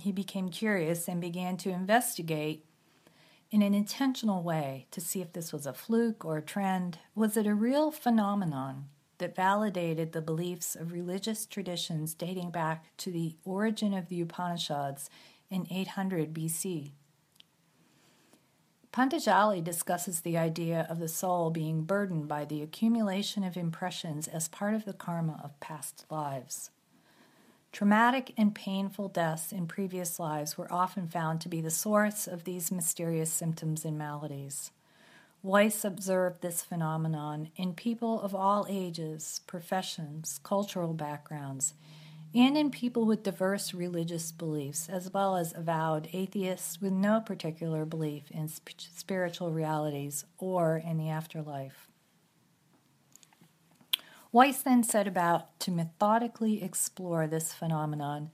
He 0.00 0.12
became 0.12 0.48
curious 0.48 1.06
and 1.06 1.20
began 1.20 1.58
to 1.58 1.70
investigate 1.70 2.64
in 3.50 3.60
an 3.60 3.74
intentional 3.74 4.42
way 4.42 4.86
to 4.92 5.00
see 5.02 5.20
if 5.20 5.34
this 5.34 5.52
was 5.52 5.66
a 5.66 5.74
fluke 5.74 6.24
or 6.24 6.38
a 6.38 6.42
trend. 6.42 6.98
Was 7.14 7.36
it 7.36 7.46
a 7.46 7.54
real 7.54 7.90
phenomenon 7.90 8.86
that 9.18 9.36
validated 9.36 10.12
the 10.12 10.22
beliefs 10.22 10.74
of 10.74 10.92
religious 10.92 11.44
traditions 11.44 12.14
dating 12.14 12.50
back 12.50 12.96
to 12.98 13.10
the 13.10 13.36
origin 13.44 13.92
of 13.92 14.08
the 14.08 14.20
Upanishads 14.22 15.10
in 15.50 15.66
800 15.70 16.32
BC. 16.32 16.92
Patanjali 18.96 19.60
discusses 19.60 20.20
the 20.20 20.38
idea 20.38 20.86
of 20.88 21.00
the 21.00 21.06
soul 21.06 21.50
being 21.50 21.82
burdened 21.82 22.28
by 22.28 22.46
the 22.46 22.62
accumulation 22.62 23.44
of 23.44 23.54
impressions 23.54 24.26
as 24.26 24.48
part 24.48 24.72
of 24.72 24.86
the 24.86 24.94
karma 24.94 25.38
of 25.44 25.60
past 25.60 26.06
lives. 26.08 26.70
Traumatic 27.72 28.32
and 28.38 28.54
painful 28.54 29.08
deaths 29.08 29.52
in 29.52 29.66
previous 29.66 30.18
lives 30.18 30.56
were 30.56 30.72
often 30.72 31.08
found 31.08 31.42
to 31.42 31.48
be 31.50 31.60
the 31.60 31.70
source 31.70 32.26
of 32.26 32.44
these 32.44 32.72
mysterious 32.72 33.30
symptoms 33.30 33.84
and 33.84 33.98
maladies. 33.98 34.70
Weiss 35.42 35.84
observed 35.84 36.40
this 36.40 36.62
phenomenon 36.62 37.50
in 37.54 37.74
people 37.74 38.18
of 38.22 38.34
all 38.34 38.64
ages, 38.66 39.42
professions, 39.46 40.40
cultural 40.42 40.94
backgrounds, 40.94 41.74
and 42.34 42.56
in 42.56 42.70
people 42.70 43.06
with 43.06 43.22
diverse 43.22 43.72
religious 43.72 44.32
beliefs, 44.32 44.88
as 44.88 45.12
well 45.12 45.36
as 45.36 45.54
avowed 45.54 46.08
atheists 46.12 46.80
with 46.80 46.92
no 46.92 47.20
particular 47.20 47.84
belief 47.84 48.30
in 48.30 48.48
sp- 48.48 48.76
spiritual 48.94 49.50
realities 49.52 50.24
or 50.38 50.76
in 50.76 50.98
the 50.98 51.08
afterlife. 51.08 51.88
Weiss 54.32 54.62
then 54.62 54.82
set 54.82 55.08
about 55.08 55.58
to 55.60 55.70
methodically 55.70 56.62
explore 56.62 57.26
this 57.26 57.52
phenomenon 57.52 58.30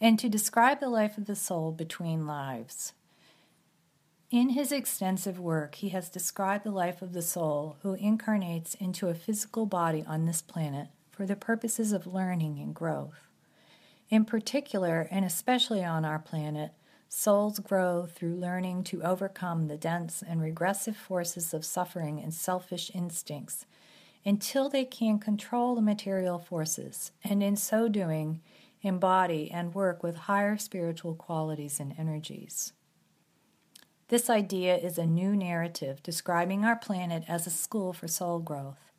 and 0.00 0.18
to 0.18 0.28
describe 0.28 0.80
the 0.80 0.90
life 0.90 1.16
of 1.16 1.26
the 1.26 1.36
soul 1.36 1.72
between 1.72 2.26
lives. 2.26 2.92
In 4.30 4.50
his 4.50 4.72
extensive 4.72 5.38
work, 5.38 5.76
he 5.76 5.90
has 5.90 6.08
described 6.08 6.64
the 6.64 6.70
life 6.70 7.02
of 7.02 7.12
the 7.12 7.22
soul 7.22 7.76
who 7.82 7.94
incarnates 7.94 8.74
into 8.74 9.08
a 9.08 9.14
physical 9.14 9.64
body 9.64 10.04
on 10.06 10.26
this 10.26 10.42
planet 10.42 10.88
for 11.12 11.26
the 11.26 11.36
purposes 11.36 11.92
of 11.92 12.06
learning 12.06 12.58
and 12.58 12.74
growth. 12.74 13.28
In 14.10 14.24
particular, 14.24 15.06
and 15.10 15.24
especially 15.24 15.84
on 15.84 16.04
our 16.04 16.18
planet, 16.18 16.72
souls 17.08 17.58
grow 17.58 18.06
through 18.06 18.34
learning 18.34 18.84
to 18.84 19.02
overcome 19.02 19.68
the 19.68 19.76
dense 19.76 20.22
and 20.26 20.40
regressive 20.40 20.96
forces 20.96 21.54
of 21.54 21.64
suffering 21.64 22.18
and 22.18 22.32
selfish 22.32 22.90
instincts 22.94 23.66
until 24.24 24.68
they 24.68 24.84
can 24.84 25.18
control 25.18 25.74
the 25.74 25.82
material 25.82 26.38
forces, 26.38 27.12
and 27.22 27.42
in 27.42 27.56
so 27.56 27.88
doing, 27.88 28.40
embody 28.82 29.50
and 29.50 29.74
work 29.74 30.02
with 30.02 30.16
higher 30.16 30.56
spiritual 30.56 31.14
qualities 31.14 31.80
and 31.80 31.94
energies. 31.98 32.72
This 34.08 34.28
idea 34.28 34.76
is 34.76 34.98
a 34.98 35.06
new 35.06 35.34
narrative 35.34 36.02
describing 36.02 36.64
our 36.64 36.76
planet 36.76 37.24
as 37.28 37.46
a 37.46 37.50
school 37.50 37.92
for 37.92 38.08
soul 38.08 38.38
growth. 38.38 38.91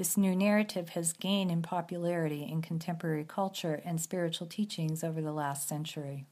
This 0.00 0.16
new 0.16 0.34
narrative 0.34 0.88
has 0.94 1.12
gained 1.12 1.50
in 1.50 1.60
popularity 1.60 2.48
in 2.50 2.62
contemporary 2.62 3.22
culture 3.22 3.82
and 3.84 4.00
spiritual 4.00 4.46
teachings 4.46 5.04
over 5.04 5.20
the 5.20 5.30
last 5.30 5.68
century. 5.68 6.24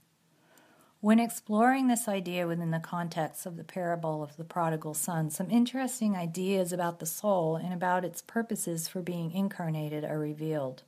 When 1.02 1.20
exploring 1.20 1.86
this 1.86 2.08
idea 2.08 2.46
within 2.46 2.70
the 2.70 2.78
context 2.78 3.44
of 3.44 3.58
the 3.58 3.64
parable 3.64 4.22
of 4.22 4.38
the 4.38 4.44
prodigal 4.44 4.94
son, 4.94 5.28
some 5.28 5.50
interesting 5.50 6.16
ideas 6.16 6.72
about 6.72 6.98
the 6.98 7.04
soul 7.04 7.56
and 7.56 7.74
about 7.74 8.06
its 8.06 8.22
purposes 8.22 8.88
for 8.88 9.02
being 9.02 9.32
incarnated 9.32 10.02
are 10.02 10.18
revealed. 10.18 10.84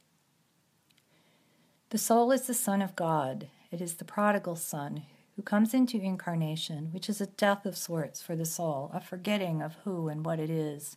The 1.91 1.99
soul 1.99 2.33
is 2.33 2.47
the 2.47 2.55
Son 2.55 2.81
of 2.81 2.97
God. 2.97 3.49
It 3.71 3.83
is 3.83 3.97
the 3.97 4.07
prodigal 4.07 4.57
son 4.57 5.03
who 5.37 5.43
comes 5.43 5.75
into 5.75 6.01
incarnation, 6.01 6.89
which 6.93 7.11
is 7.11 7.21
a 7.21 7.27
death 7.27 7.67
of 7.67 7.77
sorts 7.77 8.23
for 8.23 8.35
the 8.35 8.47
soul, 8.47 8.91
a 8.95 9.03
forgetting 9.03 9.61
of 9.61 9.77
who 9.85 10.09
and 10.09 10.25
what 10.25 10.41
it 10.41 10.49
is. 10.49 10.97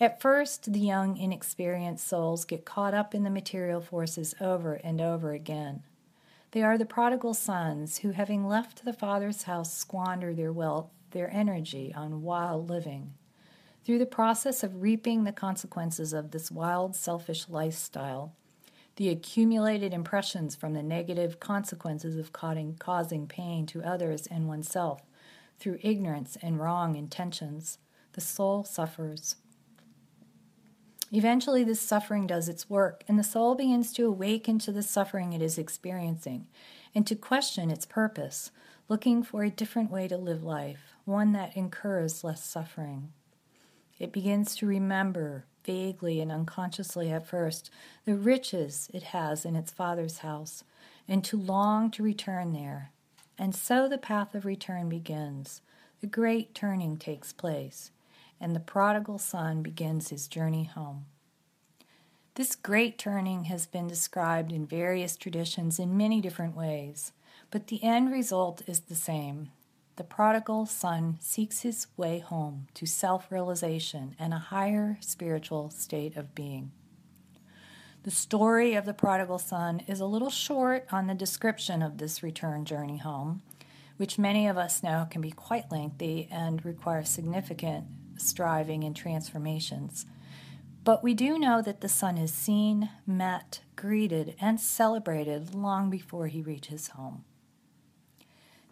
At 0.00 0.20
first, 0.20 0.72
the 0.72 0.78
young, 0.78 1.16
inexperienced 1.16 2.06
souls 2.06 2.44
get 2.44 2.64
caught 2.64 2.94
up 2.94 3.14
in 3.14 3.24
the 3.24 3.30
material 3.30 3.80
forces 3.80 4.34
over 4.40 4.74
and 4.74 5.00
over 5.00 5.32
again. 5.32 5.82
They 6.52 6.62
are 6.62 6.78
the 6.78 6.86
prodigal 6.86 7.34
sons 7.34 7.98
who, 7.98 8.12
having 8.12 8.46
left 8.46 8.84
the 8.84 8.92
father's 8.92 9.42
house, 9.42 9.74
squander 9.74 10.32
their 10.32 10.52
wealth, 10.52 10.90
their 11.10 11.28
energy 11.32 11.92
on 11.94 12.22
wild 12.22 12.70
living. 12.70 13.14
Through 13.84 13.98
the 13.98 14.06
process 14.06 14.62
of 14.62 14.82
reaping 14.82 15.24
the 15.24 15.32
consequences 15.32 16.12
of 16.12 16.30
this 16.30 16.50
wild, 16.50 16.94
selfish 16.94 17.48
lifestyle, 17.48 18.34
the 18.96 19.08
accumulated 19.08 19.92
impressions 19.92 20.54
from 20.54 20.74
the 20.74 20.82
negative 20.82 21.40
consequences 21.40 22.16
of 22.16 22.32
causing 22.32 23.26
pain 23.26 23.66
to 23.66 23.82
others 23.82 24.26
and 24.26 24.46
oneself 24.46 25.02
through 25.58 25.78
ignorance 25.82 26.36
and 26.40 26.60
wrong 26.60 26.94
intentions, 26.94 27.78
the 28.12 28.20
soul 28.20 28.62
suffers. 28.64 29.36
Eventually, 31.10 31.64
this 31.64 31.80
suffering 31.80 32.26
does 32.26 32.48
its 32.48 32.68
work, 32.68 33.02
and 33.08 33.18
the 33.18 33.24
soul 33.24 33.54
begins 33.54 33.92
to 33.94 34.06
awaken 34.06 34.58
to 34.60 34.72
the 34.72 34.82
suffering 34.82 35.32
it 35.32 35.40
is 35.40 35.56
experiencing 35.56 36.46
and 36.94 37.06
to 37.06 37.14
question 37.14 37.70
its 37.70 37.86
purpose, 37.86 38.50
looking 38.88 39.22
for 39.22 39.42
a 39.42 39.50
different 39.50 39.90
way 39.90 40.08
to 40.08 40.16
live 40.16 40.42
life, 40.42 40.94
one 41.04 41.32
that 41.32 41.56
incurs 41.56 42.24
less 42.24 42.44
suffering. 42.44 43.12
It 43.98 44.12
begins 44.12 44.54
to 44.56 44.66
remember, 44.66 45.44
vaguely 45.64 46.20
and 46.20 46.30
unconsciously 46.30 47.10
at 47.10 47.26
first, 47.26 47.70
the 48.04 48.14
riches 48.14 48.90
it 48.92 49.04
has 49.04 49.44
in 49.44 49.56
its 49.56 49.72
Father's 49.72 50.18
house, 50.18 50.64
and 51.06 51.24
to 51.24 51.36
long 51.36 51.90
to 51.92 52.02
return 52.02 52.52
there. 52.52 52.90
And 53.38 53.54
so 53.54 53.88
the 53.88 53.98
path 53.98 54.34
of 54.34 54.44
return 54.44 54.88
begins. 54.88 55.62
The 56.00 56.06
great 56.06 56.54
turning 56.54 56.96
takes 56.96 57.32
place 57.32 57.90
and 58.40 58.54
the 58.54 58.60
prodigal 58.60 59.18
son 59.18 59.62
begins 59.62 60.08
his 60.08 60.28
journey 60.28 60.64
home. 60.64 61.06
This 62.34 62.54
great 62.54 62.98
turning 62.98 63.44
has 63.44 63.66
been 63.66 63.88
described 63.88 64.52
in 64.52 64.64
various 64.64 65.16
traditions 65.16 65.80
in 65.80 65.96
many 65.96 66.20
different 66.20 66.54
ways, 66.56 67.12
But 67.50 67.66
the 67.66 67.82
end 67.82 68.12
result 68.12 68.62
is 68.68 68.80
the 68.80 68.94
same. 68.94 69.50
The 69.96 70.04
prodigal 70.04 70.66
son 70.66 71.18
seeks 71.20 71.62
his 71.62 71.88
way 71.96 72.20
home 72.20 72.68
to 72.74 72.86
self 72.86 73.32
realization 73.32 74.14
and 74.20 74.32
a 74.32 74.38
higher 74.38 74.98
spiritual 75.00 75.70
state 75.70 76.16
of 76.16 76.34
being. 76.36 76.70
The 78.04 78.12
story 78.12 78.74
of 78.74 78.84
the 78.84 78.94
prodigal 78.94 79.40
son 79.40 79.82
is 79.88 79.98
a 79.98 80.06
little 80.06 80.30
short 80.30 80.86
on 80.92 81.08
the 81.08 81.14
description 81.14 81.82
of 81.82 81.98
this 81.98 82.22
return 82.22 82.64
journey 82.64 82.98
home, 82.98 83.42
which 83.96 84.16
many 84.16 84.46
of 84.46 84.56
us 84.56 84.84
know 84.84 85.08
can 85.10 85.20
be 85.20 85.32
quite 85.32 85.72
lengthy 85.72 86.28
and 86.30 86.64
require 86.64 87.04
significant 87.04 87.86
striving 88.18 88.84
and 88.84 88.94
transformations. 88.94 90.06
But 90.84 91.02
we 91.02 91.14
do 91.14 91.38
know 91.38 91.60
that 91.62 91.80
the 91.80 91.88
son 91.88 92.16
is 92.16 92.32
seen, 92.32 92.90
met, 93.06 93.60
greeted, 93.76 94.34
and 94.40 94.60
celebrated 94.60 95.54
long 95.54 95.90
before 95.90 96.28
he 96.28 96.42
reaches 96.42 96.88
home. 96.88 97.24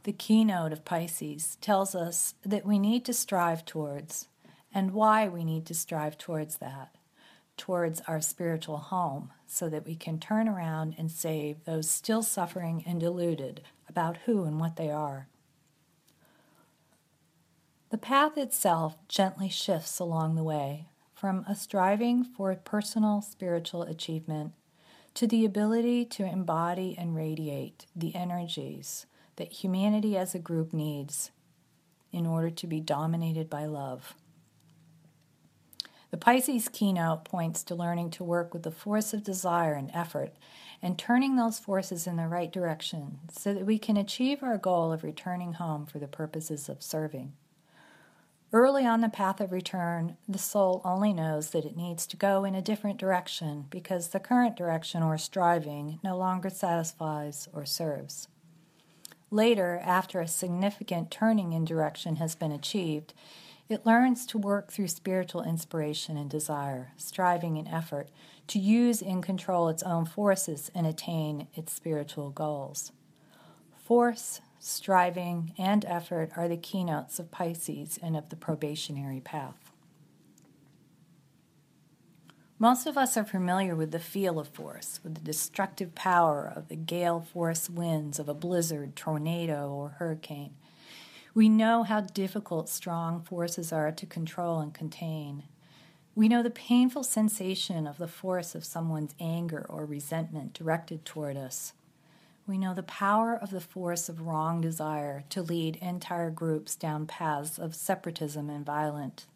The 0.04 0.12
keynote 0.12 0.72
of 0.72 0.84
Pisces 0.84 1.56
tells 1.60 1.94
us 1.94 2.34
that 2.44 2.64
we 2.64 2.78
need 2.78 3.04
to 3.06 3.12
strive 3.12 3.64
towards, 3.64 4.28
and 4.72 4.92
why 4.92 5.26
we 5.28 5.44
need 5.44 5.66
to 5.66 5.74
strive 5.74 6.16
towards 6.16 6.58
that, 6.58 6.94
towards 7.56 8.00
our 8.06 8.20
spiritual 8.20 8.78
home, 8.78 9.32
so 9.46 9.68
that 9.68 9.84
we 9.84 9.96
can 9.96 10.18
turn 10.18 10.48
around 10.48 10.94
and 10.96 11.10
save 11.10 11.64
those 11.64 11.90
still 11.90 12.22
suffering 12.22 12.84
and 12.86 13.00
deluded 13.00 13.62
about 13.88 14.18
who 14.26 14.44
and 14.44 14.60
what 14.60 14.76
they 14.76 14.90
are. 14.90 15.28
The 17.96 18.02
path 18.02 18.36
itself 18.36 18.98
gently 19.08 19.48
shifts 19.48 19.98
along 19.98 20.34
the 20.34 20.44
way 20.44 20.88
from 21.14 21.46
a 21.48 21.54
striving 21.56 22.24
for 22.24 22.54
personal 22.54 23.22
spiritual 23.22 23.84
achievement 23.84 24.52
to 25.14 25.26
the 25.26 25.46
ability 25.46 26.04
to 26.04 26.26
embody 26.26 26.94
and 26.98 27.16
radiate 27.16 27.86
the 27.96 28.14
energies 28.14 29.06
that 29.36 29.50
humanity 29.50 30.14
as 30.14 30.34
a 30.34 30.38
group 30.38 30.74
needs 30.74 31.30
in 32.12 32.26
order 32.26 32.50
to 32.50 32.66
be 32.66 32.80
dominated 32.80 33.48
by 33.48 33.64
love. 33.64 34.14
The 36.10 36.18
Pisces 36.18 36.68
keynote 36.68 37.24
points 37.24 37.62
to 37.62 37.74
learning 37.74 38.10
to 38.10 38.24
work 38.24 38.52
with 38.52 38.64
the 38.64 38.70
force 38.70 39.14
of 39.14 39.24
desire 39.24 39.72
and 39.72 39.90
effort 39.94 40.34
and 40.82 40.98
turning 40.98 41.36
those 41.36 41.58
forces 41.58 42.06
in 42.06 42.16
the 42.16 42.28
right 42.28 42.52
direction 42.52 43.20
so 43.32 43.54
that 43.54 43.64
we 43.64 43.78
can 43.78 43.96
achieve 43.96 44.42
our 44.42 44.58
goal 44.58 44.92
of 44.92 45.02
returning 45.02 45.54
home 45.54 45.86
for 45.86 45.98
the 45.98 46.06
purposes 46.06 46.68
of 46.68 46.82
serving. 46.82 47.32
Early 48.52 48.86
on 48.86 49.00
the 49.00 49.08
path 49.08 49.40
of 49.40 49.50
return, 49.50 50.16
the 50.28 50.38
soul 50.38 50.80
only 50.84 51.12
knows 51.12 51.50
that 51.50 51.64
it 51.64 51.76
needs 51.76 52.06
to 52.06 52.16
go 52.16 52.44
in 52.44 52.54
a 52.54 52.62
different 52.62 52.96
direction 52.96 53.66
because 53.70 54.08
the 54.08 54.20
current 54.20 54.56
direction 54.56 55.02
or 55.02 55.18
striving 55.18 55.98
no 56.04 56.16
longer 56.16 56.48
satisfies 56.48 57.48
or 57.52 57.66
serves. 57.66 58.28
Later, 59.32 59.80
after 59.84 60.20
a 60.20 60.28
significant 60.28 61.10
turning 61.10 61.52
in 61.52 61.64
direction 61.64 62.16
has 62.16 62.36
been 62.36 62.52
achieved, 62.52 63.12
it 63.68 63.84
learns 63.84 64.24
to 64.26 64.38
work 64.38 64.70
through 64.70 64.88
spiritual 64.88 65.42
inspiration 65.42 66.16
and 66.16 66.30
desire, 66.30 66.92
striving 66.96 67.58
and 67.58 67.66
effort 67.66 68.08
to 68.46 68.60
use 68.60 69.02
and 69.02 69.24
control 69.24 69.68
its 69.68 69.82
own 69.82 70.04
forces 70.04 70.70
and 70.72 70.86
attain 70.86 71.48
its 71.54 71.72
spiritual 71.72 72.30
goals. 72.30 72.92
Force, 73.76 74.40
striving, 74.66 75.52
and 75.56 75.84
effort 75.84 76.30
are 76.36 76.48
the 76.48 76.56
keynotes 76.56 77.18
of 77.18 77.30
Pisces 77.30 77.98
and 78.02 78.16
of 78.16 78.28
the 78.28 78.36
probationary 78.36 79.20
path. 79.20 79.70
Most 82.58 82.86
of 82.86 82.96
us 82.96 83.16
are 83.18 83.24
familiar 83.24 83.76
with 83.76 83.90
the 83.90 83.98
feel 83.98 84.38
of 84.38 84.48
force, 84.48 84.98
with 85.04 85.14
the 85.14 85.20
destructive 85.20 85.94
power 85.94 86.50
of 86.54 86.68
the 86.68 86.76
gale 86.76 87.20
force 87.20 87.68
winds 87.68 88.18
of 88.18 88.30
a 88.30 88.34
blizzard, 88.34 88.96
tornado, 88.96 89.68
or 89.68 89.90
hurricane. 89.98 90.54
We 91.34 91.50
know 91.50 91.82
how 91.82 92.00
difficult 92.00 92.70
strong 92.70 93.20
forces 93.22 93.72
are 93.72 93.92
to 93.92 94.06
control 94.06 94.60
and 94.60 94.72
contain. 94.72 95.44
We 96.14 96.30
know 96.30 96.42
the 96.42 96.48
painful 96.48 97.04
sensation 97.04 97.86
of 97.86 97.98
the 97.98 98.08
force 98.08 98.54
of 98.54 98.64
someone's 98.64 99.14
anger 99.20 99.66
or 99.68 99.84
resentment 99.84 100.54
directed 100.54 101.04
toward 101.04 101.36
us. 101.36 101.74
We 102.46 102.58
know 102.58 102.74
the 102.74 102.84
power 102.84 103.34
of 103.34 103.50
the 103.50 103.60
force 103.60 104.08
of 104.08 104.20
wrong 104.20 104.60
desire 104.60 105.24
to 105.30 105.42
lead 105.42 105.76
entire 105.76 106.30
groups 106.30 106.76
down 106.76 107.06
paths 107.06 107.58
of 107.58 107.74
separatism 107.74 108.48
and 108.48 108.64
violence 108.64 109.26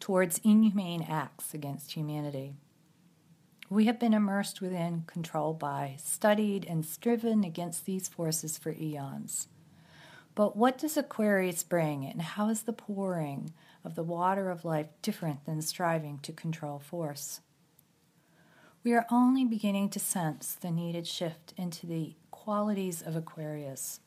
towards 0.00 0.40
inhumane 0.42 1.06
acts 1.08 1.54
against 1.54 1.92
humanity. 1.92 2.54
We 3.68 3.84
have 3.84 4.00
been 4.00 4.14
immersed 4.14 4.60
within, 4.60 5.04
controlled 5.06 5.60
by, 5.60 5.94
studied, 6.02 6.64
and 6.64 6.84
striven 6.84 7.44
against 7.44 7.84
these 7.84 8.08
forces 8.08 8.58
for 8.58 8.72
eons. 8.72 9.46
But 10.34 10.56
what 10.56 10.78
does 10.78 10.96
Aquarius 10.96 11.62
bring, 11.62 12.04
and 12.04 12.20
how 12.20 12.48
is 12.48 12.62
the 12.62 12.72
pouring 12.72 13.52
of 13.84 13.94
the 13.94 14.02
water 14.02 14.50
of 14.50 14.64
life 14.64 14.88
different 15.02 15.44
than 15.44 15.62
striving 15.62 16.18
to 16.20 16.32
control 16.32 16.80
force? 16.80 17.40
We 18.82 18.94
are 18.94 19.04
only 19.10 19.44
beginning 19.44 19.90
to 19.90 19.98
sense 19.98 20.54
the 20.54 20.70
needed 20.70 21.06
shift 21.06 21.52
into 21.58 21.86
the 21.86 22.14
qualities 22.30 23.02
of 23.02 23.14
Aquarius. 23.14 24.00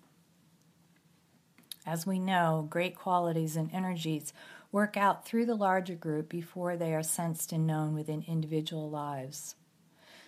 As 1.86 2.08
we 2.08 2.18
know, 2.18 2.66
great 2.68 2.96
qualities 2.96 3.56
and 3.56 3.72
energies 3.72 4.34
work 4.72 4.98
out 4.98 5.28
through 5.28 5.46
the 5.46 5.54
larger 5.54 5.94
group 5.94 6.28
before 6.28 6.76
they 6.76 6.96
are 6.96 7.04
sensed 7.04 7.52
and 7.52 7.68
known 7.68 7.94
within 7.94 8.26
individual 8.28 8.90
lives. 8.90 9.54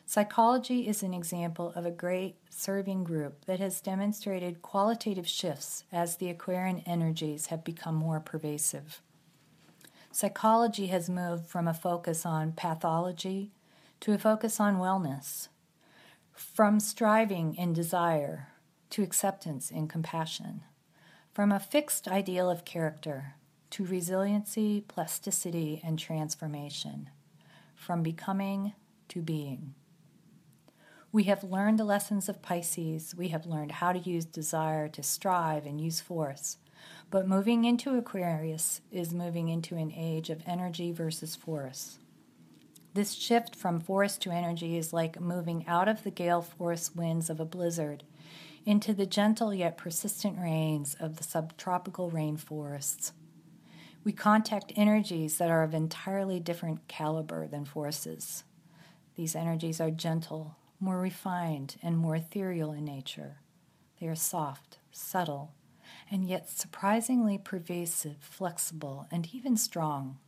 Psychology 0.06 0.88
is 0.88 1.02
an 1.02 1.16
example 1.16 1.74
of 1.76 1.84
a 1.84 1.90
great 1.90 2.36
serving 2.52 3.04
group 3.04 3.46
that 3.46 3.60
has 3.60 3.82
demonstrated 3.82 4.62
qualitative 4.62 5.28
shifts 5.28 5.86
as 5.92 6.18
the 6.18 6.30
Aquarian 6.30 6.84
energies 6.86 7.48
have 7.48 7.64
become 7.64 7.96
more 7.96 8.20
pervasive. 8.20 9.02
Psychology 10.12 10.88
has 10.88 11.10
moved 11.10 11.48
from 11.48 11.68
a 11.68 11.74
focus 11.74 12.28
on 12.28 12.52
pathology 12.52 13.55
to 14.06 14.14
a 14.14 14.20
focus 14.20 14.60
on 14.60 14.78
wellness, 14.78 15.48
from 16.32 16.80
striving 16.80 17.56
and 17.58 17.74
desire 17.74 18.50
to 18.92 19.02
acceptance 19.02 19.72
and 19.72 19.90
compassion, 19.90 20.62
from 21.34 21.52
a 21.52 21.60
fixed 21.60 22.08
ideal 22.08 22.48
of 22.48 22.66
character 22.66 23.34
to 23.72 23.84
resiliency, 23.84 24.80
plasticity, 24.80 25.82
and 25.84 25.98
transformation, 25.98 27.10
from 27.74 28.04
becoming 28.04 28.74
to 29.08 29.24
being. 29.24 29.74
We 31.12 31.24
have 31.24 31.44
learned 31.44 31.80
the 31.80 31.84
lessons 31.84 32.30
of 32.30 32.44
Pisces. 32.44 33.16
We 33.18 33.30
have 33.30 33.48
learned 33.48 33.72
how 33.72 33.92
to 33.92 33.98
use 33.98 34.26
desire 34.26 34.88
to 34.88 35.02
strive 35.02 35.66
and 35.66 35.82
use 35.82 36.00
force. 36.00 36.58
But 37.10 37.28
moving 37.28 37.66
into 37.66 37.98
Aquarius 37.98 38.82
is 38.92 39.16
moving 39.16 39.48
into 39.48 39.78
an 39.78 39.92
age 39.92 40.30
of 40.30 40.44
energy 40.46 40.92
versus 40.92 41.36
force. 41.36 41.98
This 42.96 43.14
shift 43.14 43.56
from 43.56 43.80
force 43.80 44.18
to 44.18 44.32
energy 44.32 44.76
is 44.78 44.92
like 44.92 45.22
moving 45.22 45.68
out 45.68 45.88
of 45.88 46.04
the 46.04 46.10
gale 46.12 46.42
force 46.42 46.96
winds 46.96 47.30
of 47.30 47.40
a 47.40 47.46
blizzard 47.46 48.04
into 48.66 48.94
the 48.94 49.06
gentle 49.06 49.54
yet 49.54 49.78
persistent 49.78 50.40
rains 50.40 50.96
of 51.00 51.18
the 51.18 51.24
subtropical 51.24 52.10
rainforests 52.10 53.12
we 54.06 54.14
contact 54.14 54.72
energies 54.76 55.40
that 55.40 55.50
are 55.50 55.64
of 55.64 55.74
entirely 55.74 56.40
different 56.40 56.88
caliber 56.88 57.48
than 57.48 57.66
forces. 57.66 58.44
These 59.16 59.36
energies 59.36 59.82
are 59.82 59.90
gentle, 59.90 60.58
more 60.80 61.02
refined, 61.02 61.78
and 61.82 61.98
more 61.98 62.16
ethereal 62.16 62.72
in 62.72 62.86
nature. 62.86 63.38
They 64.00 64.08
are 64.08 64.16
soft, 64.16 64.78
subtle, 64.92 65.56
and 66.12 66.24
yet 66.24 66.50
surprisingly 66.50 67.40
pervasive, 67.40 68.18
flexible, 68.20 69.08
and 69.12 69.28
even 69.34 69.58
strong. 69.58 70.20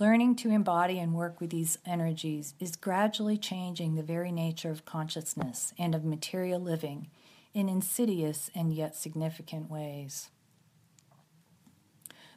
Learning 0.00 0.34
to 0.36 0.50
embody 0.50 0.98
and 0.98 1.14
work 1.14 1.40
with 1.40 1.50
these 1.50 1.78
energies 1.84 2.54
is 2.58 2.76
gradually 2.76 3.36
changing 3.36 3.94
the 3.94 4.02
very 4.02 4.32
nature 4.32 4.70
of 4.70 4.84
consciousness 4.84 5.74
and 5.78 5.94
of 5.94 6.04
material 6.04 6.60
living 6.60 7.08
in 7.52 7.68
insidious 7.68 8.50
and 8.54 8.72
yet 8.72 8.96
significant 8.96 9.70
ways. 9.70 10.30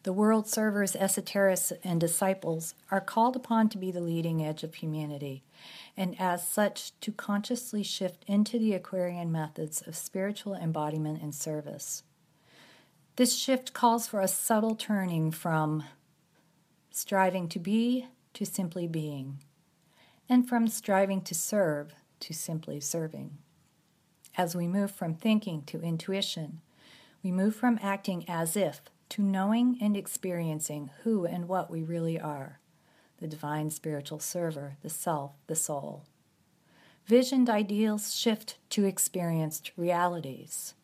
The 0.04 0.14
world 0.14 0.48
servers, 0.48 0.96
esoterists, 0.96 1.72
and 1.84 2.00
disciples 2.00 2.76
are 2.92 3.02
called 3.02 3.36
upon 3.36 3.70
to 3.70 3.78
be 3.78 3.90
the 3.90 4.02
leading 4.02 4.44
edge 4.44 4.62
of 4.62 4.76
humanity, 4.76 5.44
and 5.98 6.16
as 6.20 6.48
such, 6.48 6.92
to 7.00 7.12
consciously 7.12 7.82
shift 7.82 8.24
into 8.28 8.60
the 8.60 8.74
Aquarian 8.74 9.32
methods 9.32 9.82
of 9.88 9.96
spiritual 9.96 10.54
embodiment 10.54 11.24
and 11.24 11.34
service. 11.34 12.04
This 13.16 13.36
shift 13.36 13.74
calls 13.74 14.06
for 14.08 14.20
a 14.20 14.28
subtle 14.28 14.76
turning 14.76 15.32
from 15.32 15.86
striving 16.96 17.50
to 17.50 17.60
be 17.60 18.08
to 18.34 18.46
simply 18.46 18.88
being, 18.88 19.38
and 20.30 20.48
from 20.48 20.66
striving 20.66 21.20
to 21.20 21.36
serve 21.36 21.94
to 22.22 22.34
simply 22.34 22.80
serving. 22.80 23.38
As 24.38 24.56
we 24.56 24.66
move 24.66 24.92
from 24.92 25.14
thinking 25.14 25.64
to 25.64 25.82
intuition, 25.82 26.62
we 27.22 27.34
move 27.34 27.54
from 27.54 27.78
acting 27.82 28.24
as 28.30 28.56
if 28.56 28.80
to 29.10 29.22
knowing 29.22 29.78
and 29.82 29.98
experiencing 29.98 30.90
who 31.04 31.26
and 31.26 31.50
what 31.50 31.70
we 31.70 31.84
really 31.84 32.18
are 32.18 32.60
the 33.20 33.28
divine 33.28 33.70
spiritual 33.70 34.20
server, 34.20 34.78
the 34.82 34.90
self, 34.90 35.32
the 35.48 35.56
soul. 35.56 36.04
Visioned 37.06 37.50
ideals 37.50 38.16
shift 38.16 38.58
to 38.70 38.86
experienced 38.86 39.72
realities. 39.78 40.76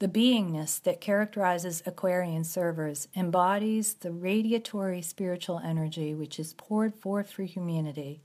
The 0.00 0.08
beingness 0.08 0.82
that 0.84 1.02
characterizes 1.02 1.82
Aquarian 1.84 2.44
servers 2.44 3.06
embodies 3.14 3.92
the 3.92 4.08
radiatory 4.08 5.04
spiritual 5.04 5.58
energy 5.58 6.14
which 6.14 6.38
is 6.40 6.54
poured 6.54 6.94
forth 6.94 7.30
for 7.30 7.42
humanity 7.42 8.22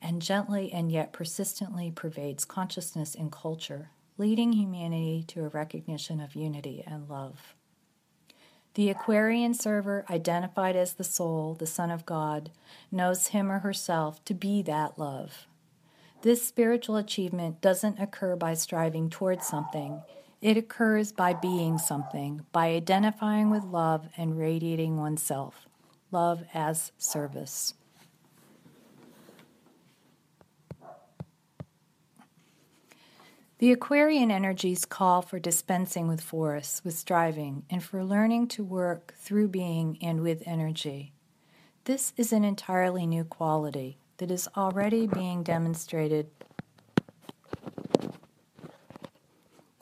and 0.00 0.22
gently 0.22 0.72
and 0.72 0.92
yet 0.92 1.12
persistently 1.12 1.90
pervades 1.90 2.44
consciousness 2.44 3.16
and 3.16 3.32
culture, 3.32 3.90
leading 4.16 4.52
humanity 4.52 5.24
to 5.26 5.44
a 5.44 5.48
recognition 5.48 6.20
of 6.20 6.36
unity 6.36 6.84
and 6.86 7.08
love. 7.08 7.56
The 8.74 8.88
Aquarian 8.88 9.54
server, 9.54 10.04
identified 10.08 10.76
as 10.76 10.92
the 10.92 11.02
soul, 11.02 11.54
the 11.54 11.66
Son 11.66 11.90
of 11.90 12.06
God, 12.06 12.50
knows 12.92 13.28
him 13.28 13.50
or 13.50 13.58
herself 13.58 14.24
to 14.26 14.34
be 14.34 14.62
that 14.62 14.96
love. 14.96 15.48
This 16.22 16.46
spiritual 16.46 16.96
achievement 16.96 17.60
doesn't 17.60 17.98
occur 17.98 18.36
by 18.36 18.54
striving 18.54 19.10
towards 19.10 19.48
something. 19.48 20.02
It 20.46 20.56
occurs 20.56 21.10
by 21.10 21.32
being 21.32 21.76
something, 21.76 22.46
by 22.52 22.68
identifying 22.68 23.50
with 23.50 23.64
love 23.64 24.06
and 24.16 24.38
radiating 24.38 24.96
oneself. 24.96 25.66
Love 26.12 26.44
as 26.54 26.92
service. 26.98 27.74
The 33.58 33.72
Aquarian 33.72 34.30
energies 34.30 34.84
call 34.84 35.20
for 35.20 35.40
dispensing 35.40 36.06
with 36.06 36.20
force, 36.20 36.80
with 36.84 36.96
striving, 36.96 37.64
and 37.68 37.82
for 37.82 38.04
learning 38.04 38.46
to 38.50 38.62
work 38.62 39.14
through 39.18 39.48
being 39.48 39.98
and 40.00 40.20
with 40.20 40.44
energy. 40.46 41.12
This 41.86 42.12
is 42.16 42.32
an 42.32 42.44
entirely 42.44 43.04
new 43.04 43.24
quality 43.24 43.98
that 44.18 44.30
is 44.30 44.48
already 44.56 45.08
being 45.08 45.42
demonstrated 45.42 46.35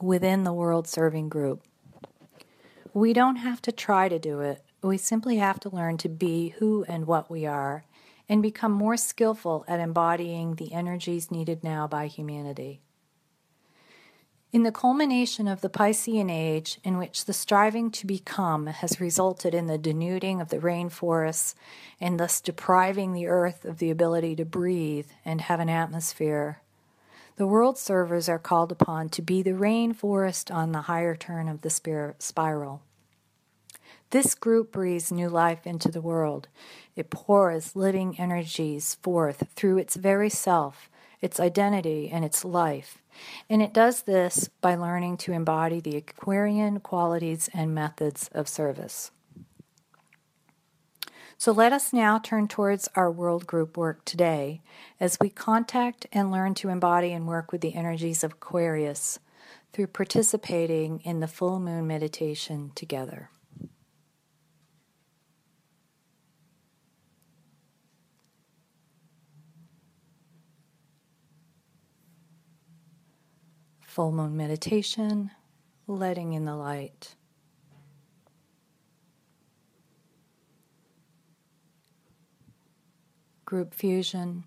within 0.04 0.44
the 0.44 0.52
world 0.52 0.86
serving 0.86 1.28
group. 1.28 1.62
We 2.92 3.12
don't 3.12 3.36
have 3.36 3.60
to 3.62 3.72
try 3.72 4.08
to 4.08 4.18
do 4.18 4.40
it, 4.40 4.62
we 4.82 4.98
simply 4.98 5.36
have 5.38 5.58
to 5.60 5.74
learn 5.74 5.96
to 5.98 6.08
be 6.08 6.50
who 6.58 6.84
and 6.86 7.06
what 7.06 7.30
we 7.30 7.46
are 7.46 7.84
and 8.28 8.42
become 8.42 8.72
more 8.72 8.96
skillful 8.96 9.64
at 9.66 9.80
embodying 9.80 10.54
the 10.54 10.72
energies 10.72 11.30
needed 11.30 11.64
now 11.64 11.86
by 11.86 12.06
humanity. 12.06 12.80
In 14.52 14.62
the 14.62 14.70
culmination 14.70 15.48
of 15.48 15.62
the 15.62 15.68
Piscean 15.68 16.30
age, 16.30 16.78
in 16.84 16.96
which 16.96 17.24
the 17.24 17.32
striving 17.32 17.90
to 17.90 18.06
become 18.06 18.66
has 18.66 19.00
resulted 19.00 19.52
in 19.52 19.66
the 19.66 19.78
denuding 19.78 20.40
of 20.40 20.50
the 20.50 20.58
rainforests 20.58 21.54
and 22.00 22.20
thus 22.20 22.40
depriving 22.40 23.12
the 23.12 23.26
earth 23.26 23.64
of 23.64 23.78
the 23.78 23.90
ability 23.90 24.36
to 24.36 24.44
breathe 24.44 25.08
and 25.24 25.40
have 25.40 25.58
an 25.58 25.68
atmosphere, 25.68 26.60
the 27.36 27.46
world 27.46 27.78
servers 27.78 28.28
are 28.28 28.38
called 28.38 28.72
upon 28.72 29.08
to 29.10 29.22
be 29.22 29.42
the 29.42 29.50
rainforest 29.50 30.54
on 30.54 30.72
the 30.72 30.82
higher 30.82 31.16
turn 31.16 31.48
of 31.48 31.62
the 31.62 32.14
spiral. 32.18 32.82
This 34.10 34.34
group 34.34 34.72
breathes 34.72 35.10
new 35.10 35.28
life 35.28 35.66
into 35.66 35.90
the 35.90 36.00
world. 36.00 36.48
It 36.94 37.10
pours 37.10 37.74
living 37.74 38.18
energies 38.18 38.96
forth 39.02 39.48
through 39.56 39.78
its 39.78 39.96
very 39.96 40.30
self, 40.30 40.88
its 41.20 41.40
identity, 41.40 42.10
and 42.10 42.24
its 42.24 42.44
life 42.44 42.98
and 43.48 43.62
it 43.62 43.72
does 43.72 44.02
this 44.02 44.48
by 44.60 44.74
learning 44.74 45.16
to 45.18 45.32
embody 45.32 45.80
the 45.80 45.96
Aquarian 45.96 46.80
qualities 46.80 47.48
and 47.52 47.74
methods 47.74 48.28
of 48.32 48.48
service. 48.48 49.10
So 51.44 51.52
let 51.52 51.74
us 51.74 51.92
now 51.92 52.18
turn 52.18 52.48
towards 52.48 52.88
our 52.94 53.10
world 53.10 53.46
group 53.46 53.76
work 53.76 54.06
today 54.06 54.62
as 54.98 55.18
we 55.20 55.28
contact 55.28 56.06
and 56.10 56.30
learn 56.30 56.54
to 56.54 56.70
embody 56.70 57.12
and 57.12 57.26
work 57.26 57.52
with 57.52 57.60
the 57.60 57.74
energies 57.74 58.24
of 58.24 58.32
Aquarius 58.32 59.18
through 59.70 59.88
participating 59.88 61.00
in 61.00 61.20
the 61.20 61.28
full 61.28 61.60
moon 61.60 61.86
meditation 61.86 62.72
together. 62.74 63.28
full 73.82 74.12
moon 74.12 74.34
meditation, 74.34 75.30
letting 75.86 76.32
in 76.32 76.46
the 76.46 76.56
light. 76.56 77.14
Group 83.54 83.72
fusion. 83.72 84.42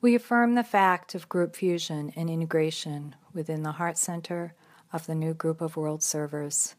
We 0.00 0.14
affirm 0.14 0.54
the 0.54 0.62
fact 0.62 1.16
of 1.16 1.28
group 1.28 1.56
fusion 1.56 2.12
and 2.14 2.30
integration 2.30 3.16
within 3.32 3.64
the 3.64 3.72
heart 3.72 3.98
center 3.98 4.54
of 4.92 5.06
the 5.06 5.16
new 5.16 5.34
group 5.34 5.60
of 5.60 5.76
world 5.76 6.00
servers, 6.00 6.76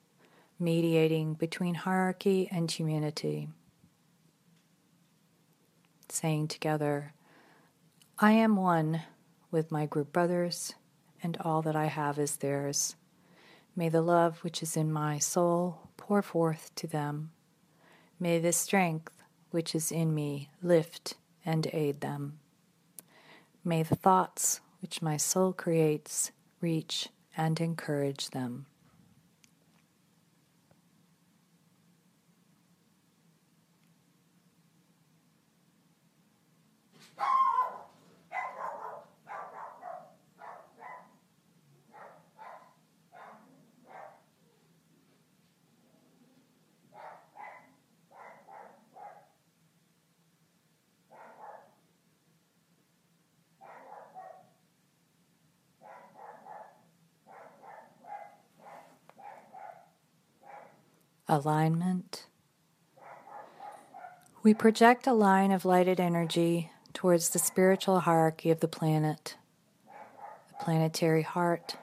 mediating 0.58 1.34
between 1.34 1.76
hierarchy 1.76 2.48
and 2.50 2.72
humanity. 2.72 3.50
Saying 6.08 6.48
together, 6.48 7.12
I 8.18 8.32
am 8.32 8.56
one 8.56 9.02
with 9.52 9.74
my 9.74 9.86
group 9.86 10.14
brothers 10.14 10.74
and 11.22 11.36
all 11.42 11.62
that 11.64 11.76
I 11.76 11.88
have 11.88 12.18
is 12.18 12.38
theirs. 12.38 12.96
May 13.76 13.90
the 13.90 14.02
love 14.02 14.42
which 14.42 14.64
is 14.64 14.78
in 14.78 14.90
my 14.90 15.20
soul 15.20 15.90
pour 15.98 16.22
forth 16.22 16.74
to 16.76 16.88
them. 16.88 17.32
May 18.22 18.40
the 18.40 18.54
strength 18.54 19.12
which 19.52 19.76
is 19.76 19.92
in 19.92 20.16
me 20.16 20.50
lift 20.62 21.16
and 21.46 21.68
aid 21.74 22.02
them. 22.02 22.40
May 23.64 23.84
the 23.84 23.96
thoughts 23.96 24.62
which 24.82 25.02
my 25.02 25.18
soul 25.18 25.54
creates 25.54 26.32
reach 26.62 27.10
and 27.36 27.60
encourage 27.60 28.30
them. 28.30 28.66
Alignment. 61.28 62.28
We 64.44 64.54
project 64.54 65.08
a 65.08 65.14
line 65.14 65.52
of 65.52 65.66
lighted 65.66 66.00
energy 66.00 66.72
towards 66.94 67.30
the 67.30 67.40
spiritual 67.40 68.02
hierarchy 68.02 68.52
of 68.52 68.60
the 68.60 68.68
planet, 68.68 69.38
the 70.48 70.64
planetary 70.64 71.24
heart, 71.24 71.78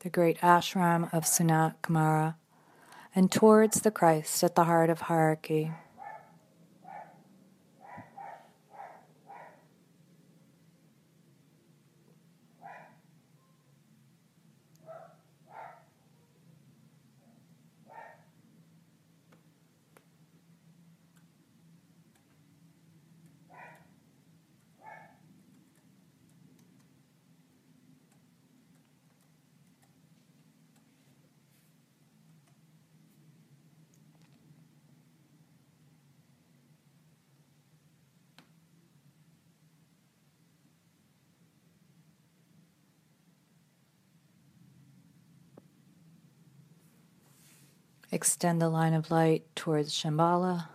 the 0.00 0.10
great 0.10 0.38
ashram 0.40 1.12
of 1.12 1.24
Sanat 1.24 1.74
Kumara, 1.82 2.34
and 3.14 3.32
towards 3.32 3.80
the 3.80 3.90
Christ 3.90 4.44
at 4.44 4.54
the 4.54 4.64
heart 4.64 4.90
of 4.90 5.02
hierarchy. 5.02 5.72
Extend 48.12 48.62
the 48.62 48.68
line 48.68 48.94
of 48.94 49.10
light 49.10 49.44
towards 49.56 49.92
Shambhala, 49.92 50.68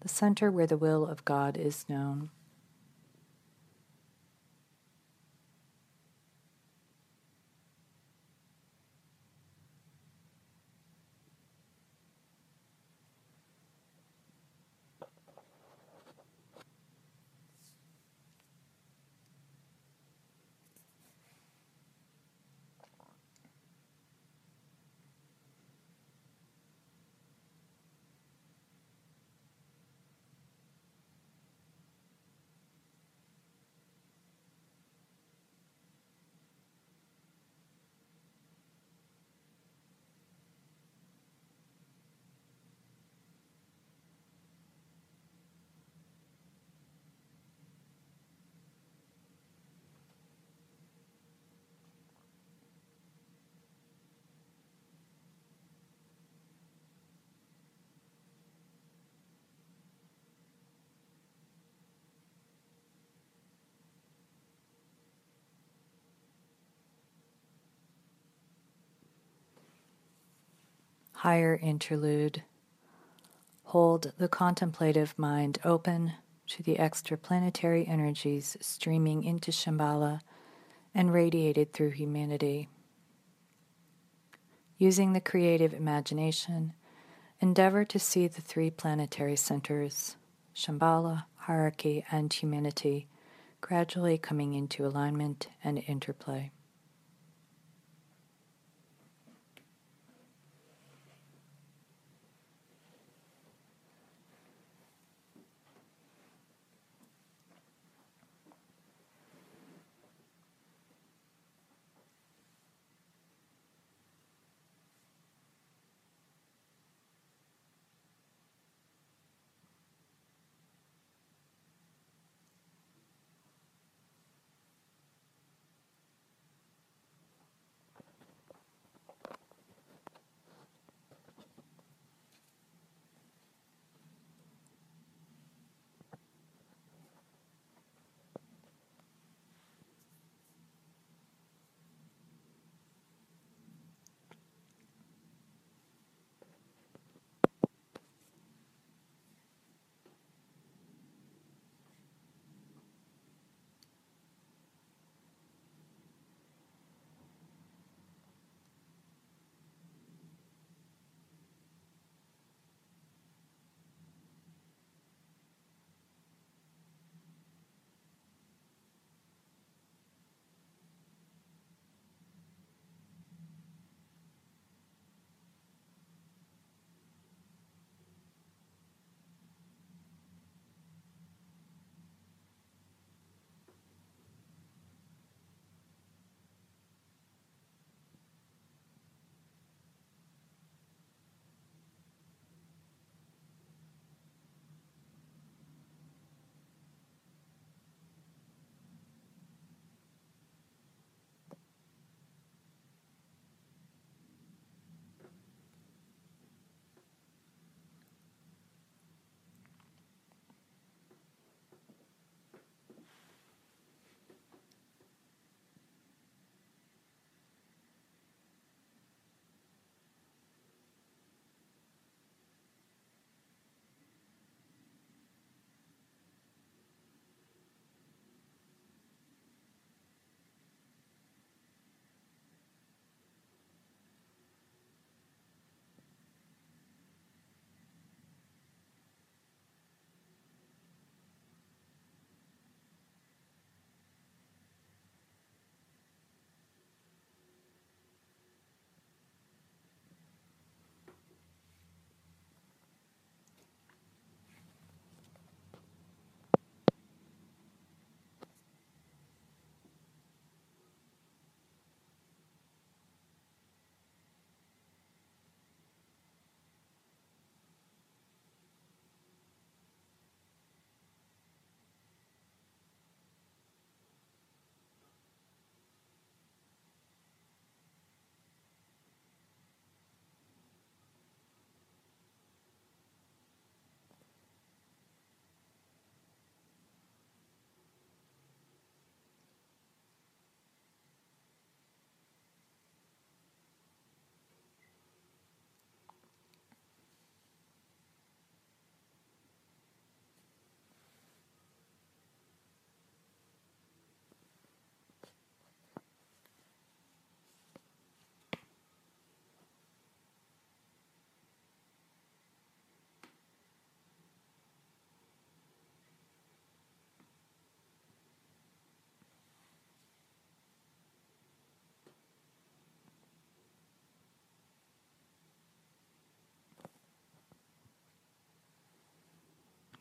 the 0.00 0.08
center 0.08 0.50
where 0.50 0.66
the 0.66 0.76
will 0.76 1.06
of 1.06 1.24
God 1.24 1.56
is 1.56 1.88
known. 1.88 2.30
Higher 71.22 71.54
interlude. 71.54 72.42
Hold 73.66 74.12
the 74.18 74.26
contemplative 74.26 75.16
mind 75.16 75.60
open 75.64 76.14
to 76.48 76.64
the 76.64 76.78
extraplanetary 76.78 77.88
energies 77.88 78.56
streaming 78.60 79.22
into 79.22 79.52
Shambhala 79.52 80.22
and 80.92 81.12
radiated 81.12 81.72
through 81.72 81.90
humanity. 81.90 82.68
Using 84.78 85.12
the 85.12 85.20
creative 85.20 85.72
imagination, 85.72 86.72
endeavor 87.38 87.84
to 87.84 88.00
see 88.00 88.26
the 88.26 88.42
three 88.42 88.72
planetary 88.72 89.36
centers, 89.36 90.16
Shambhala, 90.56 91.26
hierarchy, 91.36 92.04
and 92.10 92.32
humanity, 92.32 93.06
gradually 93.60 94.18
coming 94.18 94.54
into 94.54 94.84
alignment 94.84 95.46
and 95.62 95.84
interplay. 95.86 96.50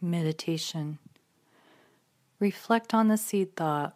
Meditation. 0.02 1.00
Reflect 2.40 2.94
on 2.94 3.08
the 3.08 3.18
seed 3.18 3.56
thought. 3.56 3.96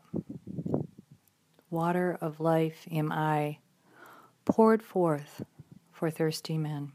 Water 1.70 2.18
of 2.22 2.40
life 2.40 2.88
am 2.92 3.12
I, 3.12 3.58
poured 4.46 4.84
forth 4.84 5.44
for 5.92 6.10
thirsty 6.10 6.58
men. 6.58 6.92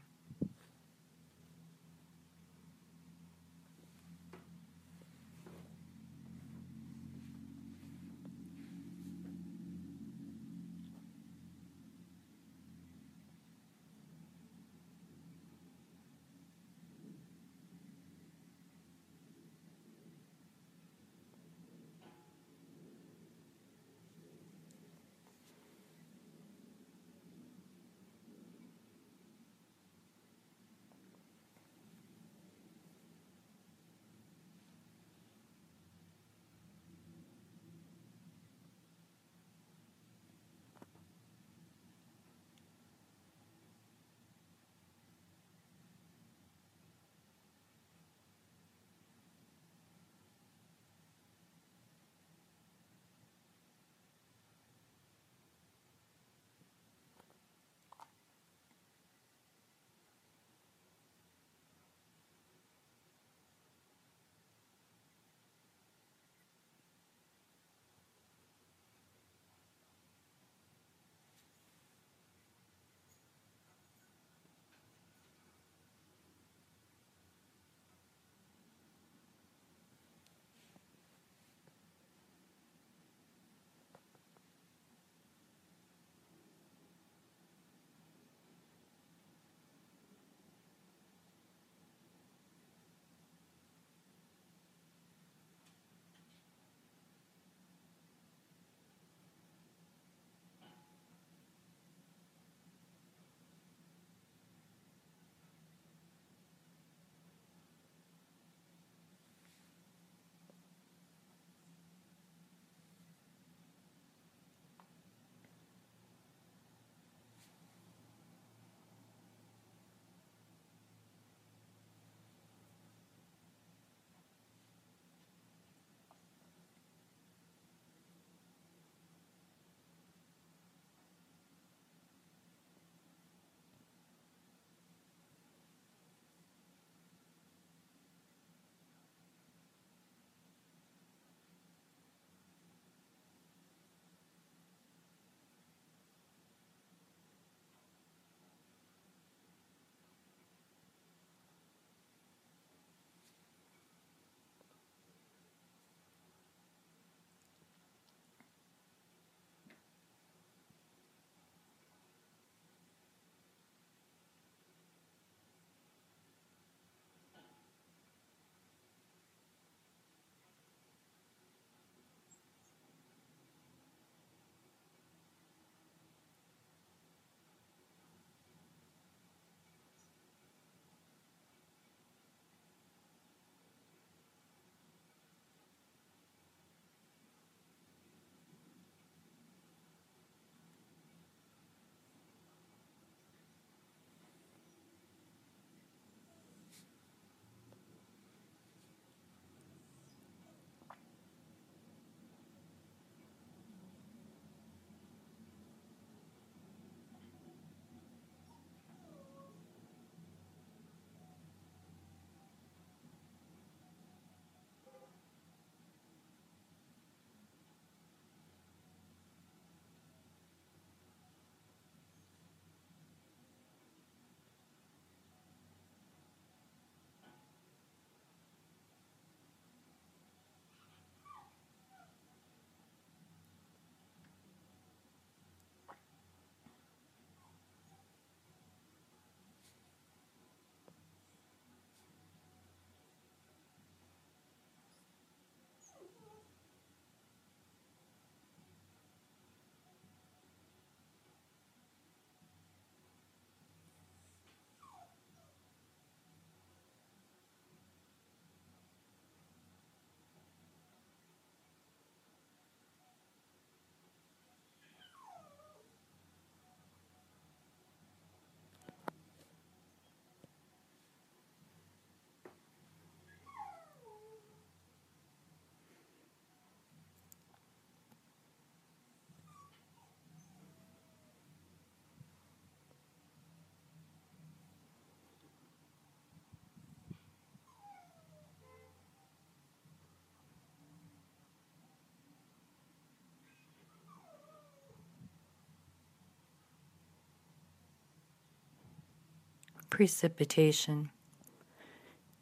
Precipitation. 299.91 301.11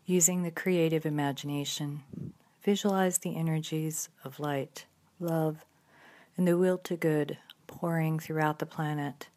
Using 0.06 0.44
the 0.44 0.52
creative 0.52 1.04
imagination, 1.04 2.04
visualize 2.64 3.18
the 3.18 3.36
energies 3.36 4.08
of 4.24 4.40
light, 4.40 4.86
love, 5.20 5.66
and 6.38 6.48
the 6.48 6.60
will 6.60 6.78
to 6.78 6.96
good 6.96 7.40
pouring 7.66 8.20
throughout 8.20 8.60
the 8.60 8.68
planet 8.68 9.30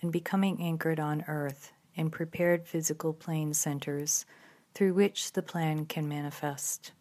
and 0.00 0.12
becoming 0.12 0.62
anchored 0.62 1.00
on 1.00 1.24
Earth 1.26 1.72
in 1.96 2.08
prepared 2.08 2.68
physical 2.68 3.12
plane 3.12 3.52
centers 3.52 4.24
through 4.72 4.94
which 4.94 5.32
the 5.32 5.42
plan 5.42 5.86
can 5.86 6.08
manifest. 6.08 6.92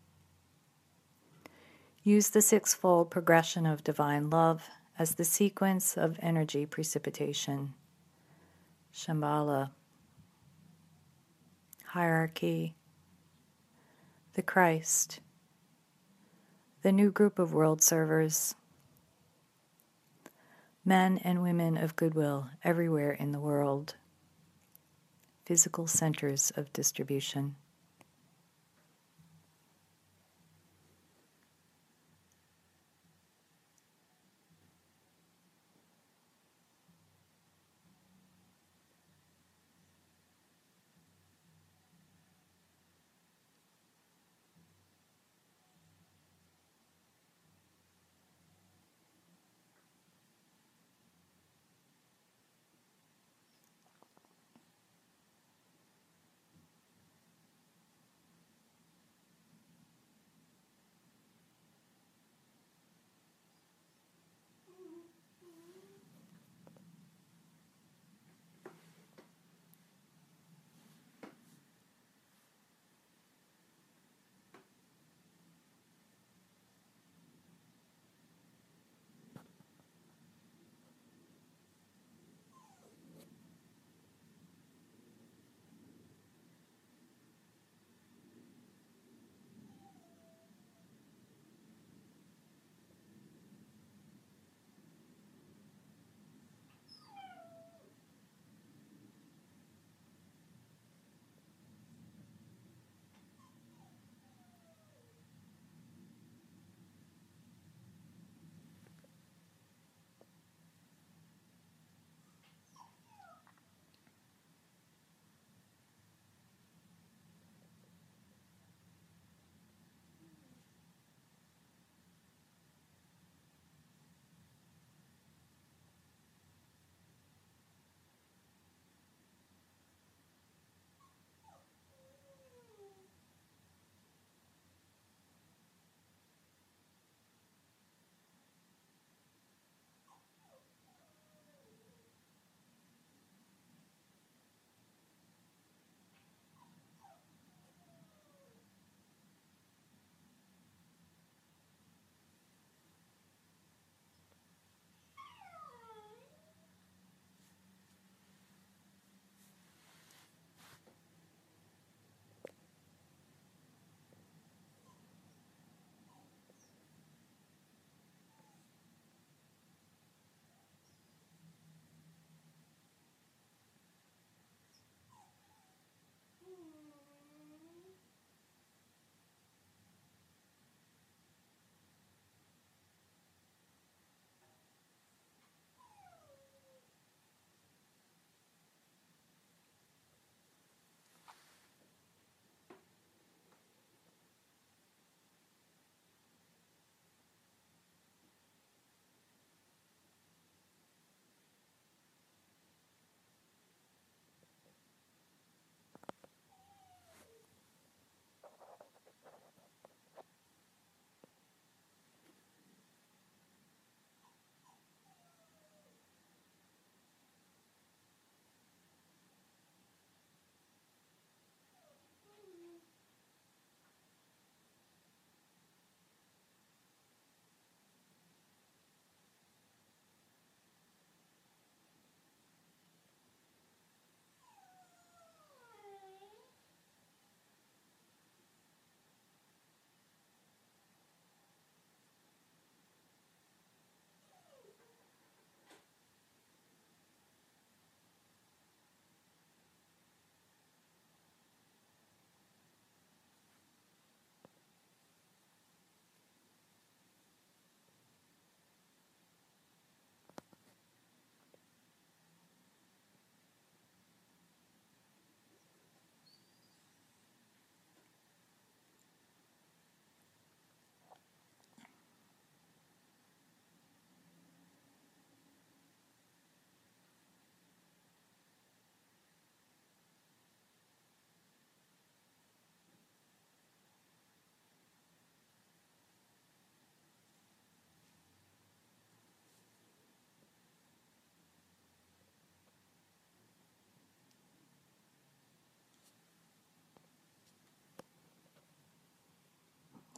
Use 2.03 2.31
the 2.31 2.41
sixfold 2.41 3.11
progression 3.11 3.67
of 3.67 3.83
divine 3.83 4.31
love 4.31 4.67
as 4.97 5.13
the 5.13 5.25
sequence 5.25 5.95
of 5.95 6.17
energy 6.23 6.65
precipitation. 6.65 7.75
Shambhala, 8.91 9.69
hierarchy, 11.95 12.75
the 14.33 14.41
Christ, 14.41 15.21
the 16.81 16.91
new 16.91 17.09
group 17.09 17.39
of 17.39 17.53
world 17.53 17.81
servers, 17.81 18.53
men 20.83 21.17
and 21.19 21.41
women 21.41 21.77
of 21.77 21.95
goodwill 21.95 22.49
everywhere 22.65 23.13
in 23.13 23.31
the 23.31 23.39
world, 23.39 23.95
physical 25.45 25.87
centers 25.87 26.51
of 26.57 26.73
distribution. 26.73 27.55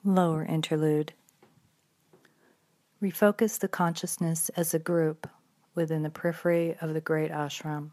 Lower 0.07 0.45
interlude. 0.45 1.11
Refocus 3.03 3.59
the 3.59 3.67
consciousness 3.67 4.47
as 4.55 4.73
a 4.73 4.79
group 4.79 5.29
within 5.75 6.03
the 6.03 6.09
periphery 6.09 6.77
of 6.79 6.93
the 6.93 7.01
great 7.01 7.29
ashram. 7.29 7.91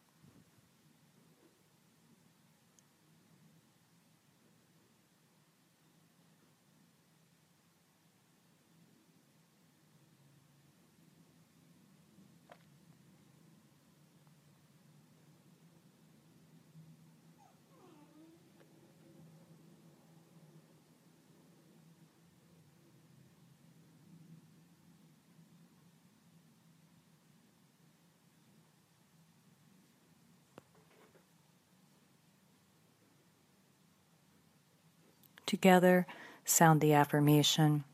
Together, 35.64 36.06
sound 36.44 36.82
the 36.82 36.92
affirmation. 36.92 37.84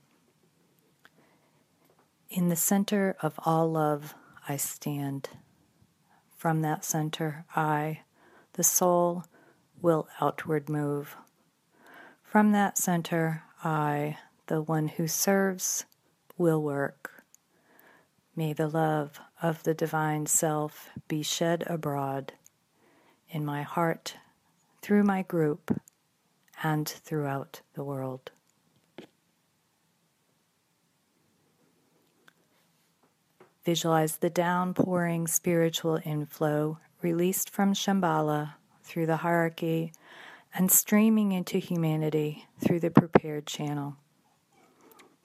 In 2.28 2.48
the 2.48 2.56
center 2.56 3.14
of 3.22 3.38
all 3.44 3.70
love, 3.70 4.12
I 4.48 4.56
stand. 4.56 5.28
From 6.36 6.62
that 6.62 6.84
center, 6.84 7.44
I, 7.54 8.00
the 8.54 8.64
soul, 8.64 9.22
will 9.80 10.08
outward 10.20 10.68
move. 10.68 11.14
From 12.24 12.50
that 12.50 12.76
center, 12.76 13.44
I, 13.62 14.18
the 14.48 14.62
one 14.62 14.88
who 14.88 15.06
serves, 15.06 15.84
will 16.36 16.60
work. 16.60 17.22
May 18.34 18.52
the 18.52 18.66
love 18.66 19.20
of 19.40 19.62
the 19.62 19.74
divine 19.74 20.26
self 20.26 20.88
be 21.06 21.22
shed 21.22 21.62
abroad 21.68 22.32
in 23.28 23.44
my 23.44 23.62
heart, 23.62 24.16
through 24.82 25.04
my 25.04 25.22
group, 25.22 25.80
and 26.62 26.88
throughout 26.88 27.60
the 27.74 27.84
world. 27.84 28.30
Visualize 33.64 34.16
the 34.16 34.30
downpouring 34.30 35.26
spiritual 35.26 36.00
inflow 36.04 36.78
released 37.02 37.50
from 37.50 37.74
Shambhala 37.74 38.54
through 38.82 39.06
the 39.06 39.18
hierarchy 39.18 39.92
and 40.54 40.70
streaming 40.70 41.32
into 41.32 41.58
humanity 41.58 42.46
through 42.58 42.80
the 42.80 42.90
prepared 42.90 43.46
channel. 43.46 43.96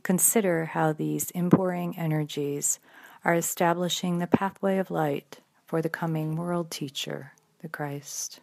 Consider 0.04 0.66
how 0.66 0.94
these 0.94 1.32
impouring 1.32 1.98
energies 1.98 2.80
are 3.24 3.34
establishing 3.34 4.20
the 4.20 4.28
pathway 4.28 4.78
of 4.78 4.92
light 4.92 5.40
for 5.66 5.82
the 5.82 5.90
coming 5.90 6.36
world 6.36 6.70
teacher, 6.70 7.34
the 7.62 7.70
Christ. 7.70 8.42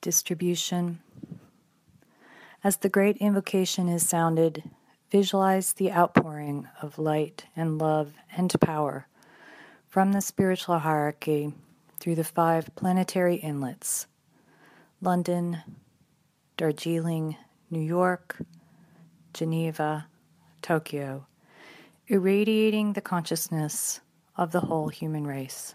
Distribution. 0.00 1.00
As 2.62 2.78
the 2.78 2.88
great 2.88 3.16
invocation 3.18 3.88
is 3.88 4.08
sounded, 4.08 4.62
visualize 5.10 5.72
the 5.72 5.92
outpouring 5.92 6.68
of 6.82 6.98
light 6.98 7.46
and 7.56 7.78
love 7.78 8.14
and 8.36 8.52
power 8.60 9.06
from 9.88 10.12
the 10.12 10.20
spiritual 10.20 10.78
hierarchy 10.78 11.52
through 11.98 12.14
the 12.14 12.24
five 12.24 12.74
planetary 12.76 13.36
inlets 13.36 14.06
London, 15.02 15.62
Darjeeling, 16.56 17.36
New 17.70 17.80
York, 17.80 18.36
Geneva, 19.32 20.06
Tokyo, 20.60 21.26
irradiating 22.06 22.92
the 22.92 23.00
consciousness 23.00 24.00
of 24.36 24.52
the 24.52 24.60
whole 24.60 24.88
human 24.88 25.26
race. 25.26 25.74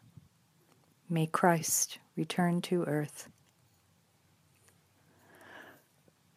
May 1.13 1.27
Christ 1.27 1.99
return 2.15 2.61
to 2.61 2.85
earth. 2.85 3.27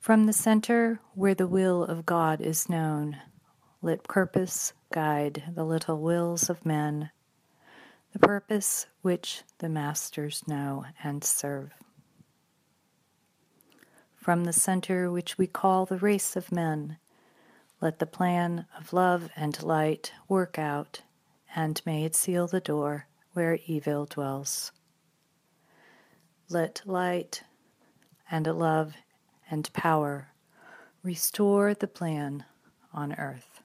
From 0.00 0.26
the 0.26 0.32
center 0.32 0.98
where 1.14 1.36
the 1.36 1.46
will 1.46 1.84
of 1.84 2.04
God 2.04 2.40
is 2.40 2.68
known, 2.68 3.18
let 3.82 4.02
purpose 4.02 4.72
guide 4.92 5.44
the 5.54 5.62
little 5.62 6.00
wills 6.00 6.50
of 6.50 6.66
men, 6.66 7.10
the 8.12 8.18
purpose 8.18 8.88
which 9.00 9.44
the 9.58 9.68
masters 9.68 10.42
know 10.48 10.86
and 11.04 11.22
serve. 11.22 11.70
From 14.16 14.42
the 14.42 14.52
center 14.52 15.08
which 15.08 15.38
we 15.38 15.46
call 15.46 15.86
the 15.86 15.98
race 15.98 16.34
of 16.34 16.50
men, 16.50 16.98
let 17.80 18.00
the 18.00 18.06
plan 18.06 18.66
of 18.76 18.92
love 18.92 19.30
and 19.36 19.62
light 19.62 20.12
work 20.28 20.58
out, 20.58 21.02
and 21.54 21.80
may 21.86 22.04
it 22.04 22.16
seal 22.16 22.48
the 22.48 22.58
door 22.58 23.06
where 23.34 23.58
evil 23.66 24.06
dwells. 24.06 24.72
Let 26.48 26.82
light 26.86 27.42
and 28.30 28.46
love 28.46 28.94
and 29.50 29.70
power 29.72 30.28
restore 31.02 31.74
the 31.74 31.86
plan 31.86 32.44
on 32.92 33.12
earth. 33.14 33.60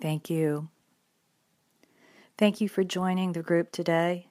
Thank 0.00 0.30
you. 0.30 0.68
Thank 2.38 2.60
you 2.60 2.68
for 2.68 2.84
joining 2.84 3.32
the 3.32 3.42
group 3.42 3.70
today 3.72 4.27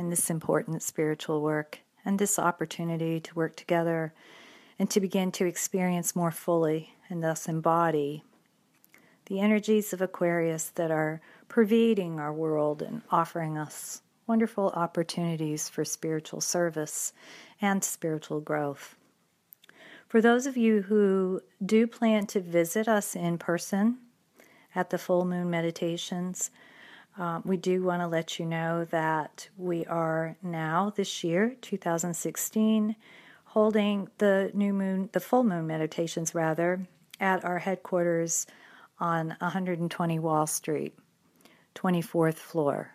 in 0.00 0.10
this 0.10 0.30
important 0.30 0.82
spiritual 0.82 1.40
work 1.40 1.78
and 2.04 2.18
this 2.18 2.38
opportunity 2.38 3.20
to 3.20 3.34
work 3.34 3.54
together 3.54 4.12
and 4.78 4.90
to 4.90 5.00
begin 5.00 5.30
to 5.30 5.46
experience 5.46 6.16
more 6.16 6.32
fully 6.32 6.96
and 7.08 7.22
thus 7.22 7.46
embody 7.46 8.24
the 9.26 9.38
energies 9.38 9.92
of 9.92 10.00
Aquarius 10.00 10.70
that 10.70 10.90
are 10.90 11.20
pervading 11.46 12.18
our 12.18 12.32
world 12.32 12.82
and 12.82 13.02
offering 13.10 13.56
us 13.56 14.02
wonderful 14.26 14.70
opportunities 14.70 15.68
for 15.68 15.84
spiritual 15.84 16.40
service 16.40 17.12
and 17.60 17.84
spiritual 17.84 18.40
growth. 18.40 18.96
For 20.08 20.20
those 20.20 20.46
of 20.46 20.56
you 20.56 20.82
who 20.82 21.42
do 21.64 21.86
plan 21.86 22.26
to 22.28 22.40
visit 22.40 22.88
us 22.88 23.14
in 23.14 23.38
person, 23.38 23.98
at 24.74 24.90
the 24.90 24.98
full 24.98 25.24
moon 25.24 25.50
meditations. 25.50 26.50
Um, 27.16 27.42
we 27.44 27.56
do 27.56 27.82
want 27.82 28.02
to 28.02 28.06
let 28.06 28.38
you 28.38 28.46
know 28.46 28.84
that 28.86 29.48
we 29.56 29.84
are 29.86 30.36
now 30.42 30.92
this 30.94 31.24
year, 31.24 31.56
2016, 31.60 32.96
holding 33.44 34.08
the 34.18 34.50
new 34.54 34.72
moon, 34.72 35.10
the 35.12 35.20
full 35.20 35.44
moon 35.44 35.66
meditations 35.66 36.34
rather, 36.34 36.86
at 37.18 37.44
our 37.44 37.58
headquarters 37.58 38.46
on 38.98 39.36
120 39.40 40.18
Wall 40.18 40.46
Street, 40.46 40.96
24th 41.74 42.36
floor. 42.36 42.92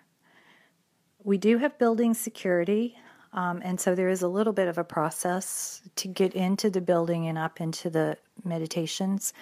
We 1.23 1.37
do 1.37 1.57
have 1.57 1.77
building 1.77 2.13
security, 2.13 2.95
um, 3.33 3.61
and 3.63 3.79
so 3.79 3.95
there 3.95 4.09
is 4.09 4.21
a 4.21 4.27
little 4.27 4.53
bit 4.53 4.67
of 4.67 4.77
a 4.77 4.83
process 4.83 5.81
to 5.97 6.07
get 6.07 6.33
into 6.33 6.69
the 6.69 6.81
building 6.81 7.27
and 7.27 7.37
up 7.37 7.59
into 7.59 7.89
the 7.89 8.17
meditations. 8.43 9.33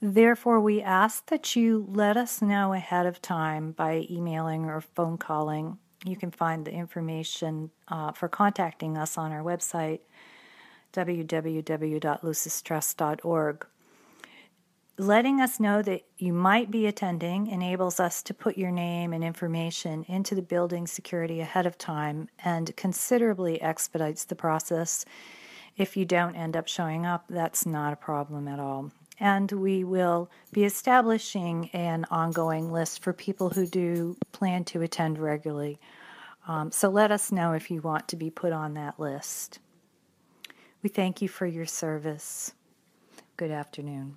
Therefore, 0.00 0.58
we 0.60 0.82
ask 0.82 1.26
that 1.26 1.54
you 1.56 1.86
let 1.88 2.16
us 2.16 2.42
know 2.42 2.72
ahead 2.72 3.06
of 3.06 3.22
time 3.22 3.70
by 3.72 4.06
emailing 4.10 4.64
or 4.64 4.80
phone 4.80 5.18
calling. 5.18 5.78
You 6.04 6.16
can 6.16 6.30
find 6.30 6.64
the 6.64 6.72
information 6.72 7.70
uh, 7.88 8.12
for 8.12 8.28
contacting 8.28 8.96
us 8.96 9.18
on 9.18 9.32
our 9.32 9.42
website, 9.42 10.00
www.lucistrust.org. 10.92 13.66
Letting 15.00 15.40
us 15.40 15.58
know 15.58 15.80
that 15.80 16.02
you 16.18 16.34
might 16.34 16.70
be 16.70 16.86
attending 16.86 17.46
enables 17.46 17.98
us 17.98 18.22
to 18.22 18.34
put 18.34 18.58
your 18.58 18.70
name 18.70 19.14
and 19.14 19.24
information 19.24 20.04
into 20.08 20.34
the 20.34 20.42
building 20.42 20.86
security 20.86 21.40
ahead 21.40 21.64
of 21.64 21.78
time 21.78 22.28
and 22.44 22.76
considerably 22.76 23.62
expedites 23.62 24.26
the 24.26 24.34
process. 24.34 25.06
If 25.80 25.96
you 25.96 26.04
don't 26.04 26.36
end 26.36 26.56
up 26.56 26.68
showing 26.68 27.06
up, 27.06 27.24
that's 27.28 27.66
not 27.66 27.92
a 27.92 27.96
problem 27.96 28.46
at 28.46 28.60
all 28.60 28.92
and 29.20 29.52
we 29.52 29.84
will 29.84 30.30
be 30.50 30.64
establishing 30.64 31.68
an 31.74 32.06
ongoing 32.10 32.72
list 32.72 33.02
for 33.02 33.12
people 33.12 33.50
who 33.50 33.66
do 33.66 34.16
plan 34.32 34.64
to 34.64 34.80
attend 34.80 35.18
regularly. 35.18 35.78
Um, 36.48 36.72
so 36.72 36.88
let 36.88 37.12
us 37.12 37.30
know 37.30 37.52
if 37.52 37.70
you 37.70 37.82
want 37.82 38.08
to 38.08 38.16
be 38.16 38.30
put 38.30 38.52
on 38.52 38.74
that 38.74 38.98
list. 38.98 39.58
We 40.82 40.88
thank 40.88 41.20
you 41.20 41.28
for 41.28 41.46
your 41.46 41.66
service. 41.66 42.54
Good 43.36 43.50
afternoon. 43.50 44.16